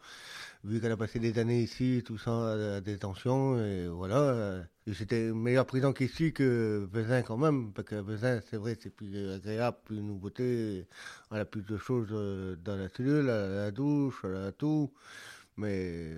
Vu 0.64 0.80
qu'elle 0.80 0.92
a 0.92 0.96
passé 0.96 1.20
des 1.20 1.38
années 1.38 1.62
ici, 1.62 2.02
tout 2.04 2.18
ça, 2.18 2.52
à 2.52 2.56
la 2.56 2.80
détention, 2.80 3.56
et 3.58 3.86
voilà. 3.86 4.64
Et 4.86 4.94
c'était 4.94 5.28
une 5.28 5.40
meilleure 5.40 5.66
prison 5.66 5.92
qu'ici 5.92 6.32
que 6.32 6.88
Vezin 6.90 7.22
quand 7.22 7.36
même, 7.36 7.72
parce 7.72 7.86
que 7.86 7.96
Vezin, 7.96 8.40
c'est 8.50 8.56
vrai, 8.56 8.76
c'est 8.80 8.90
plus 8.90 9.32
agréable, 9.32 9.76
plus 9.84 10.00
nouveauté, 10.00 10.88
on 11.30 11.36
a 11.36 11.44
plus 11.44 11.62
de 11.62 11.76
choses 11.76 12.08
dans 12.64 12.76
la 12.76 12.88
cellule, 12.88 13.28
à 13.30 13.48
la 13.48 13.70
douche, 13.70 14.24
à 14.24 14.28
la 14.28 14.52
tout. 14.52 14.92
Mais 15.56 16.14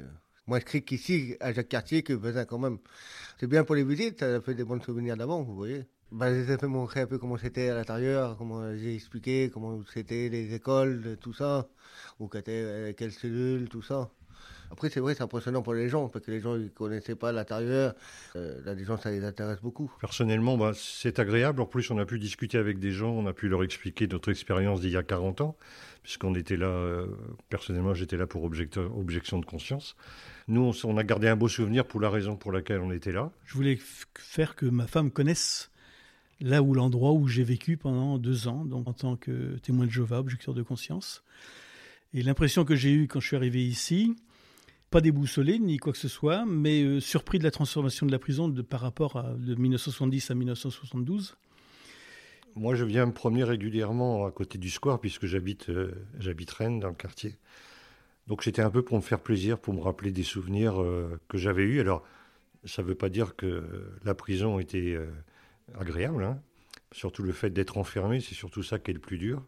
moins 0.47 0.61
strict 0.61 0.88
qu'ici, 0.88 1.37
à 1.41 1.53
Jacques 1.53 1.69
Cartier, 1.69 2.03
que 2.03 2.14
Vezin 2.14 2.45
quand 2.47 2.59
même. 2.59 2.79
C'est 3.38 3.49
bien 3.49 3.64
pour 3.64 3.75
les 3.75 3.85
visites, 3.85 4.21
ça 4.21 4.41
fait 4.41 4.55
des 4.55 4.64
bons 4.64 4.81
souvenirs 4.83 5.17
d'avant, 5.17 5.43
vous 5.43 5.57
voyez. 5.57 5.85
Bah, 6.12 6.33
J'ai 6.33 6.44
fait 6.57 6.66
montrer 6.66 7.01
un 7.01 7.07
peu 7.07 7.18
comment 7.18 7.37
c'était 7.37 7.68
à 7.68 7.75
l'intérieur, 7.75 8.37
comment 8.37 8.75
j'ai 8.77 8.94
expliqué 8.94 9.51
comment 9.53 9.81
c'était 9.92 10.29
les 10.29 10.55
écoles, 10.55 11.16
tout 11.21 11.33
ça, 11.33 11.68
où 12.21 12.29
étaient 12.35 12.94
quelles 12.97 13.12
cellules, 13.12 13.68
tout 13.68 13.83
ça. 13.83 14.11
Après, 14.71 14.90
c'est 14.90 15.01
vrai, 15.01 15.14
c'est 15.14 15.23
impressionnant 15.23 15.62
pour 15.62 15.75
les 15.75 15.88
gens, 15.88 16.09
parce 16.09 16.25
que 16.25 16.31
les 16.31 16.40
gens 16.40 16.57
ne 16.57 16.68
connaissaient 16.68 17.14
pas 17.14 17.33
l'intérieur. 17.33 17.94
Euh, 18.37 18.61
là, 18.64 18.75
les 18.75 18.85
gens, 18.85 18.99
ça 18.99 19.11
les 19.11 19.25
intéresse 19.25 19.61
beaucoup. 19.62 19.90
Personnellement, 20.01 20.59
bah, 20.59 20.73
c'est 20.75 21.18
agréable. 21.18 21.62
En 21.62 21.66
plus, 21.66 21.90
on 21.90 21.99
a 21.99 22.05
pu 22.05 22.18
discuter 22.18 22.59
avec 22.59 22.79
des 22.79 22.90
gens, 22.90 23.11
on 23.11 23.27
a 23.27 23.33
pu 23.33 23.49
leur 23.49 23.64
expliquer 23.64 24.07
notre 24.07 24.31
expérience 24.31 24.81
d'il 24.81 24.90
y 24.90 24.97
a 24.97 25.03
40 25.03 25.40
ans, 25.40 25.57
puisqu'on 26.03 26.35
était 26.35 26.57
là, 26.57 26.66
euh, 26.66 27.07
personnellement, 27.49 27.94
j'étais 27.94 28.16
là 28.16 28.27
pour 28.27 28.44
objection 28.44 29.38
de 29.38 29.47
conscience. 29.47 29.97
Nous, 30.49 30.73
on, 30.85 30.97
a 30.97 31.05
gardé 31.05 31.29
un 31.29 31.37
beau 31.37 31.49
souvenir 31.49 31.87
pour 31.87 32.01
la 32.01 32.11
raison 32.11 32.37
pour 32.37 32.53
laquelle 32.53 32.81
on 32.81 32.92
était 32.92 33.12
là. 33.12 33.31
Je 33.44 33.55
voulais 33.55 33.79
faire 34.18 34.55
que 34.55 34.66
ma 34.66 34.87
femme 34.87 35.11
connaisse 35.11 35.71
là 36.40 36.62
où 36.62 36.74
l'endroit 36.74 37.12
où 37.12 37.27
j'ai 37.27 37.44
vécu 37.44 37.77
pendant 37.77 38.18
deux 38.18 38.48
ans, 38.48 38.64
donc 38.64 38.88
en 38.88 38.92
tant 38.92 39.16
que 39.16 39.59
témoin 39.59 39.87
de 39.87 39.90
Jéhovah, 39.90 40.18
objecteur 40.18 40.55
de 40.55 40.62
conscience. 40.62 41.22
Et 42.14 42.22
l'impression 42.22 42.64
que 42.64 42.77
j'ai 42.77 42.92
eue 42.92 43.07
quand 43.07 43.20
je 43.20 43.27
suis 43.27 43.37
arrivé 43.37 43.64
ici, 43.66 44.14
pas 44.90 45.01
déboussolé 45.01 45.59
ni 45.59 45.77
quoi 45.77 45.92
que 45.92 45.98
ce 45.98 46.09
soit, 46.09 46.46
mais 46.46 46.83
euh, 46.83 47.01
surpris 47.01 47.38
de 47.38 47.44
la 47.44 47.51
transformation 47.51 48.07
de 48.07 48.12
la 48.12 48.18
prison 48.18 48.48
de, 48.48 48.62
par 48.62 48.81
rapport 48.81 49.16
à 49.16 49.35
de 49.35 49.55
1970 49.55 50.31
à 50.31 50.35
1972. 50.35 51.37
Moi, 52.55 52.74
je 52.74 52.85
viens 52.85 53.07
me 53.07 53.12
promener 53.12 53.44
régulièrement 53.44 54.24
à 54.24 54.31
côté 54.31 54.59
du 54.59 54.70
square 54.70 55.01
puisque 55.01 55.27
j'habite 55.27 55.68
euh, 55.68 55.92
j'habite 56.18 56.51
Rennes 56.51 56.81
dans 56.81 56.88
le 56.88 56.94
quartier. 56.94 57.37
Donc 58.27 58.42
c'était 58.42 58.62
un 58.62 58.70
peu 58.70 58.83
pour 58.83 58.96
me 58.96 59.03
faire 59.03 59.20
plaisir, 59.20 59.59
pour 59.59 59.74
me 59.74 59.81
rappeler 59.81 60.11
des 60.11 60.22
souvenirs 60.22 60.81
euh, 60.81 61.20
que 61.29 61.37
j'avais 61.37 61.64
eus. 61.64 61.81
Alors, 61.81 62.03
ça 62.64 62.83
ne 62.83 62.88
veut 62.88 62.94
pas 62.94 63.09
dire 63.09 63.37
que 63.37 63.62
la 64.05 64.14
prison 64.14 64.59
était 64.59 64.98
agréable, 65.78 66.24
hein. 66.24 66.40
surtout 66.92 67.22
le 67.22 67.33
fait 67.33 67.50
d'être 67.50 67.78
enfermé, 67.78 68.20
c'est 68.20 68.35
surtout 68.35 68.62
ça 68.62 68.78
qui 68.78 68.90
est 68.90 68.94
le 68.94 69.00
plus 69.00 69.18
dur. 69.18 69.44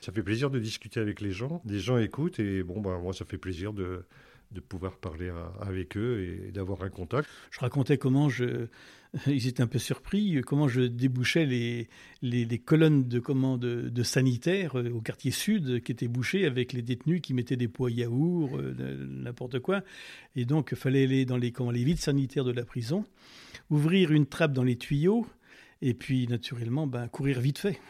Ça 0.00 0.12
fait 0.12 0.22
plaisir 0.22 0.50
de 0.50 0.58
discuter 0.58 1.00
avec 1.00 1.20
les 1.20 1.32
gens, 1.32 1.62
des 1.64 1.78
gens 1.78 1.98
écoutent 1.98 2.38
et 2.38 2.62
bon, 2.62 2.80
ben, 2.80 2.98
moi, 2.98 3.12
ça 3.12 3.24
fait 3.24 3.38
plaisir 3.38 3.72
de, 3.72 4.04
de 4.52 4.60
pouvoir 4.60 4.96
parler 4.98 5.32
avec 5.60 5.96
eux 5.96 6.20
et 6.20 6.52
d'avoir 6.52 6.82
un 6.82 6.90
contact. 6.90 7.28
Je 7.50 7.60
racontais 7.60 7.98
comment 7.98 8.28
je, 8.28 8.68
ils 9.26 9.46
étaient 9.46 9.62
un 9.62 9.66
peu 9.66 9.78
surpris, 9.78 10.40
comment 10.42 10.68
je 10.68 10.82
débouchais 10.82 11.46
les, 11.46 11.88
les, 12.22 12.58
colonnes 12.58 13.08
de 13.08 13.18
commandes 13.18 13.60
de 13.60 14.02
sanitaires 14.02 14.78
euh, 14.78 14.90
au 14.90 15.00
quartier 15.00 15.30
sud 15.30 15.82
qui 15.82 15.92
étaient 15.92 16.08
bouchées 16.08 16.46
avec 16.46 16.72
les 16.72 16.82
détenus 16.82 17.20
qui 17.20 17.34
mettaient 17.34 17.56
des 17.56 17.68
poids 17.68 17.90
yaourt, 17.90 18.58
euh, 18.58 19.06
n'importe 19.08 19.60
quoi. 19.60 19.82
Et 20.34 20.44
donc, 20.44 20.68
il 20.72 20.76
fallait 20.76 21.04
aller 21.04 21.24
dans 21.24 21.36
les, 21.36 21.52
comment, 21.52 21.70
les 21.70 21.84
vides 21.84 21.98
sanitaires 21.98 22.44
de 22.44 22.52
la 22.52 22.64
prison, 22.64 23.04
ouvrir 23.70 24.12
une 24.12 24.26
trappe 24.26 24.52
dans 24.52 24.64
les 24.64 24.76
tuyaux 24.76 25.26
et 25.82 25.94
puis, 25.94 26.26
naturellement, 26.26 26.86
ben, 26.86 27.08
courir 27.08 27.40
vite 27.40 27.58
fait. 27.58 27.80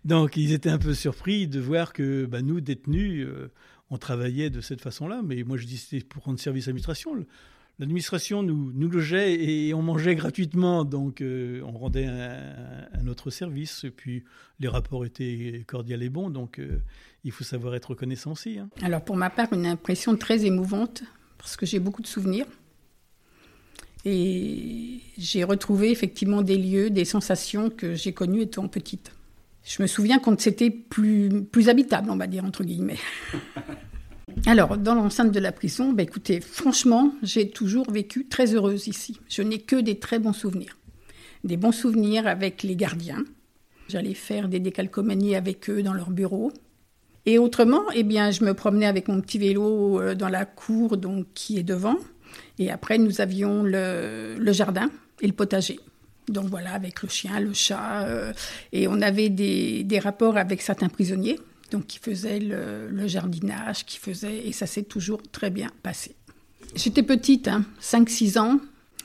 donc, 0.06 0.38
ils 0.38 0.52
étaient 0.54 0.70
un 0.70 0.78
peu 0.78 0.94
surpris 0.94 1.48
de 1.48 1.60
voir 1.60 1.94
que 1.94 2.26
ben, 2.26 2.46
nous, 2.46 2.62
détenus, 2.62 3.26
euh, 3.28 3.52
on 3.92 3.98
travaillait 3.98 4.50
de 4.50 4.62
cette 4.62 4.82
façon-là, 4.82 5.22
mais 5.24 5.44
moi 5.44 5.58
je 5.58 5.66
dis 5.66 5.78
c'était 5.78 6.04
pour 6.04 6.24
rendre 6.24 6.40
service 6.40 6.66
à 6.66 6.70
l'administration. 6.70 7.14
L'administration 7.78 8.42
nous, 8.42 8.90
logeait 8.90 9.34
et 9.34 9.74
on 9.74 9.82
mangeait 9.82 10.16
gratuitement, 10.16 10.86
donc 10.86 11.22
euh, 11.22 11.62
on 11.66 11.72
rendait 11.72 12.06
un, 12.06 13.08
autre 13.08 13.30
service. 13.32 13.84
Et 13.84 13.92
puis 13.92 14.24
les 14.60 14.70
rapports 14.70 15.04
étaient 15.04 15.64
cordiaux 15.68 16.00
et 16.00 16.10
bons, 16.10 16.30
donc 16.30 16.60
euh, 16.60 16.80
il 17.24 17.32
faut 17.32 17.44
savoir 17.44 17.76
être 17.76 17.90
reconnaissant 17.90 18.32
aussi. 18.32 18.60
Hein. 18.60 18.70
Alors 18.82 19.04
pour 19.04 19.18
ma 19.18 19.30
part, 19.30 19.52
une 19.52 19.66
impression 19.66 20.16
très 20.16 20.46
émouvante, 20.46 21.04
parce 21.38 21.58
que 21.58 21.66
j'ai 21.66 21.80
beaucoup 21.80 22.02
de 22.02 22.08
souvenirs. 22.08 22.46
Et 24.06 25.00
j'ai 25.18 25.44
retrouvé 25.44 25.92
effectivement 25.92 26.42
des 26.42 26.58
lieux, 26.58 26.90
des 26.90 27.06
sensations 27.06 27.70
que 27.70 27.94
j'ai 27.94 28.14
connues 28.14 28.42
étant 28.42 28.68
petite. 28.68 29.12
Je 29.64 29.82
me 29.82 29.88
souviens 29.88 30.20
quand 30.20 30.40
c'était 30.42 30.72
plus, 30.72 31.30
plus 31.44 31.70
habitable, 31.70 32.10
on 32.10 32.18
va 32.18 32.28
dire, 32.28 32.44
entre 32.44 32.64
guillemets. 32.64 32.98
Alors, 34.46 34.78
dans 34.78 34.96
l'enceinte 34.96 35.32
de 35.32 35.40
la 35.40 35.52
prison, 35.52 35.94
bah, 35.94 36.04
écoutez, 36.04 36.42
franchement, 36.42 37.14
j'ai 37.22 37.50
toujours 37.50 37.92
vécu 37.92 38.26
très 38.26 38.56
heureuse 38.56 38.88
ici. 38.88 39.20
Je 39.30 39.42
n'ai 39.42 39.60
que 39.60 39.76
des 39.76 40.00
très 40.00 40.20
bons 40.20 40.34
souvenirs. 40.34 40.78
Des 41.44 41.58
bons 41.58 41.72
souvenirs 41.72 42.28
avec 42.28 42.64
les 42.64 42.76
gardiens. 42.76 43.24
J'allais 43.88 44.14
faire 44.14 44.48
des 44.48 44.60
décalcomanies 44.60 45.36
avec 45.36 45.70
eux 45.70 45.84
dans 45.84 45.94
leur 45.94 46.10
bureau. 46.10 46.52
Et 47.26 47.38
autrement, 47.38 47.84
eh 47.94 48.04
bien, 48.04 48.32
je 48.32 48.44
me 48.44 48.54
promenais 48.54 48.88
avec 48.88 49.08
mon 49.08 49.22
petit 49.22 49.38
vélo 49.38 50.02
euh, 50.02 50.16
dans 50.16 50.30
la 50.30 50.46
cour 50.46 50.98
donc, 50.98 51.28
qui 51.36 51.60
est 51.60 51.64
devant. 51.64 51.98
Et 52.60 52.72
après, 52.72 52.98
nous 52.98 53.22
avions 53.22 53.64
le 53.64 54.52
jardin 54.52 54.90
et 55.22 55.28
le 55.28 55.34
potager. 55.34 55.80
Donc 56.28 56.46
voilà, 56.46 56.74
avec 56.74 57.02
le 57.02 57.10
chien, 57.10 57.40
le 57.40 57.54
chat. 57.54 58.06
Euh, 58.06 58.34
et 58.72 58.88
on 58.88 59.02
avait 59.02 59.30
des, 59.30 60.00
rapports 60.00 60.38
avec 60.38 60.62
certains 60.62 60.90
prisonniers, 60.90 61.40
donc 61.72 61.88
qui 61.88 62.00
faisaient 62.00 62.40
le, 62.40 63.08
jardinage, 63.08 63.86
qui 63.86 63.98
faisaient. 63.98 64.48
Et 64.48 64.52
ça 64.52 64.66
s'est 64.66 64.84
toujours 64.84 65.22
très 65.32 65.50
bien 65.50 65.70
passé. 65.84 66.16
J'étais 66.76 67.04
petite, 67.04 67.48
hein, 67.48 67.66
5-6 67.82 68.40
ans. 68.40 68.60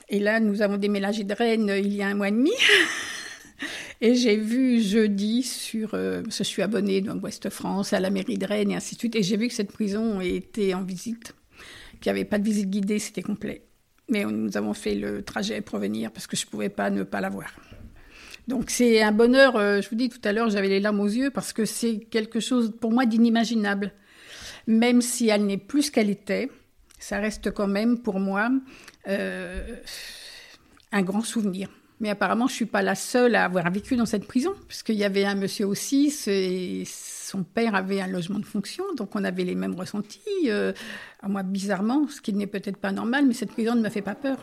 Et 0.09 0.21
là, 0.21 0.39
nous 0.39 0.63
avons 0.63 0.77
déménagé 0.77 1.25
de 1.25 1.35
Rennes 1.35 1.73
il 1.77 1.93
y 1.93 2.03
a 2.03 2.09
un 2.09 2.15
mois 2.15 2.29
et 2.29 2.33
demi. 2.33 2.53
Et 4.03 4.15
j'ai 4.15 4.37
vu 4.37 4.83
jeudi 4.83 5.43
sur, 5.43 5.95
euh, 5.95 6.23
je 6.29 6.43
suis 6.43 6.61
abonnée 6.61 7.01
dans 7.01 7.17
Ouest 7.17 7.49
France, 7.49 7.95
à 7.95 8.01
la 8.01 8.11
mairie 8.11 8.37
de 8.37 8.45
Rennes 8.45 8.71
et 8.73 8.77
ainsi 8.77 8.95
de 8.95 8.99
suite, 8.99 9.17
et 9.17 9.23
j'ai 9.23 9.39
vu 9.39 9.49
que 9.49 9.55
cette 9.55 9.73
prison 9.73 10.21
était 10.21 10.75
en 10.75 10.83
visite, 10.83 11.35
qu'il 12.01 12.13
n'y 12.13 12.19
avait 12.19 12.29
pas 12.29 12.39
de 12.39 12.45
visite 12.45 12.71
guidée, 12.71 12.99
c'était 12.99 13.23
complet. 13.23 13.63
Mais 14.09 14.25
nous 14.25 14.57
avons 14.57 14.75
fait 14.75 14.95
le 14.95 15.23
trajet 15.23 15.61
pour 15.61 15.79
venir 15.79 16.13
parce 16.13 16.27
que 16.27 16.37
je 16.37 16.47
ne 16.47 16.51
pouvais 16.51 16.69
pas 16.69 16.91
ne 16.91 17.03
pas 17.03 17.21
la 17.21 17.29
voir. 17.29 17.53
Donc 18.49 18.71
c'est 18.71 19.03
un 19.03 19.13
bonheur, 19.13 19.57
euh, 19.57 19.81
je 19.81 19.89
vous 19.89 19.97
dis 19.97 20.09
tout 20.09 20.21
à 20.23 20.33
l'heure, 20.33 20.49
j'avais 20.51 20.69
les 20.69 20.79
larmes 20.79 21.01
aux 21.01 21.09
yeux 21.09 21.31
parce 21.31 21.53
que 21.53 21.65
c'est 21.65 21.99
quelque 21.99 22.39
chose 22.39 22.73
pour 22.81 22.93
moi 22.93 23.05
d'inimaginable. 23.05 23.93
Même 24.69 25.01
si 25.01 25.29
elle 25.29 25.47
n'est 25.47 25.57
plus 25.59 25.91
qu'elle 25.91 26.11
était, 26.11 26.49
ça 26.99 27.19
reste 27.19 27.51
quand 27.51 27.67
même 27.67 27.99
pour 27.99 28.21
moi 28.21 28.51
euh, 29.09 29.77
un 30.93 31.03
grand 31.03 31.23
souvenir. 31.23 31.69
Mais 31.99 32.11
apparemment, 32.11 32.47
je 32.47 32.53
ne 32.53 32.57
suis 32.57 32.67
pas 32.67 32.83
la 32.83 32.95
seule 32.95 33.35
à 33.35 33.45
avoir 33.45 33.71
vécu 33.71 33.97
dans 33.97 34.07
cette 34.07 34.27
prison, 34.27 34.55
puisqu'il 34.69 34.97
y 34.97 35.05
avait 35.05 35.25
un 35.25 35.35
monsieur 35.35 35.67
aussi, 35.67 36.11
son 37.27 37.43
père 37.43 37.75
avait 37.75 38.01
un 38.01 38.07
logement 38.07 38.39
de 38.39 38.45
fonction, 38.45 38.85
donc 38.97 39.17
on 39.17 39.25
avait 39.25 39.43
les 39.43 39.57
mêmes 39.57 39.75
ressentis. 39.75 40.21
Euh, 40.47 40.73
à 41.21 41.29
moi, 41.29 41.43
bizarrement, 41.43 42.07
ce 42.09 42.21
qui 42.21 42.33
n'est 42.33 42.47
peut-être 42.47 42.77
pas 42.77 42.93
normal, 42.93 43.27
mais 43.27 43.35
cette 43.35 43.51
prison 43.51 43.75
ne 43.75 43.81
me 43.81 43.89
fait 43.89 44.03
pas 44.03 44.15
peur. 44.15 44.39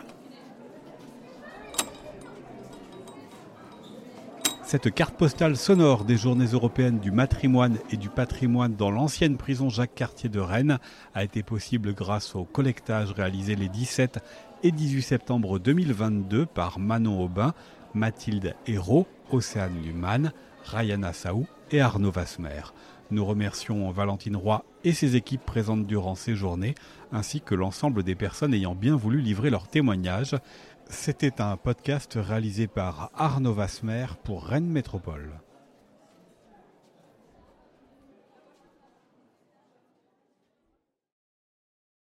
Cette 4.65 4.93
carte 4.93 5.15
postale 5.15 5.55
sonore 5.55 6.03
des 6.03 6.17
journées 6.17 6.47
européennes 6.47 6.99
du 6.99 7.11
matrimoine 7.11 7.77
et 7.91 7.95
du 7.95 8.09
patrimoine 8.09 8.75
dans 8.75 8.91
l'ancienne 8.91 9.37
prison 9.37 9.69
Jacques 9.69 9.95
Cartier 9.95 10.29
de 10.29 10.39
Rennes 10.39 10.79
a 11.13 11.23
été 11.23 11.43
possible 11.43 11.93
grâce 11.93 12.35
au 12.35 12.43
collectage 12.43 13.11
réalisé 13.11 13.55
les 13.55 13.69
17 13.69 14.19
et 14.63 14.71
18 14.71 15.01
septembre 15.03 15.59
2022 15.59 16.47
par 16.47 16.79
Manon 16.79 17.23
Aubin, 17.23 17.53
Mathilde 17.93 18.55
Hérault, 18.65 19.05
Océane 19.31 19.79
Luman, 19.83 20.31
Rayana 20.63 21.13
Saou 21.13 21.47
et 21.71 21.81
Arnaud 21.81 22.11
Vasmer. 22.11 22.61
Nous 23.11 23.25
remercions 23.25 23.91
Valentine 23.91 24.35
Roy 24.35 24.65
et 24.83 24.93
ses 24.93 25.15
équipes 25.15 25.45
présentes 25.45 25.85
durant 25.85 26.15
ces 26.15 26.35
journées, 26.35 26.75
ainsi 27.11 27.41
que 27.41 27.55
l'ensemble 27.55 28.03
des 28.03 28.15
personnes 28.15 28.53
ayant 28.53 28.75
bien 28.75 28.95
voulu 28.95 29.21
livrer 29.21 29.49
leur 29.49 29.67
témoignage. 29.67 30.35
C'était 30.89 31.41
un 31.41 31.57
podcast 31.57 32.17
réalisé 32.19 32.67
par 32.67 33.11
Arnaud 33.15 33.53
Vasmer 33.53 34.07
pour 34.23 34.45
Rennes 34.45 34.69
Métropole. 34.69 35.31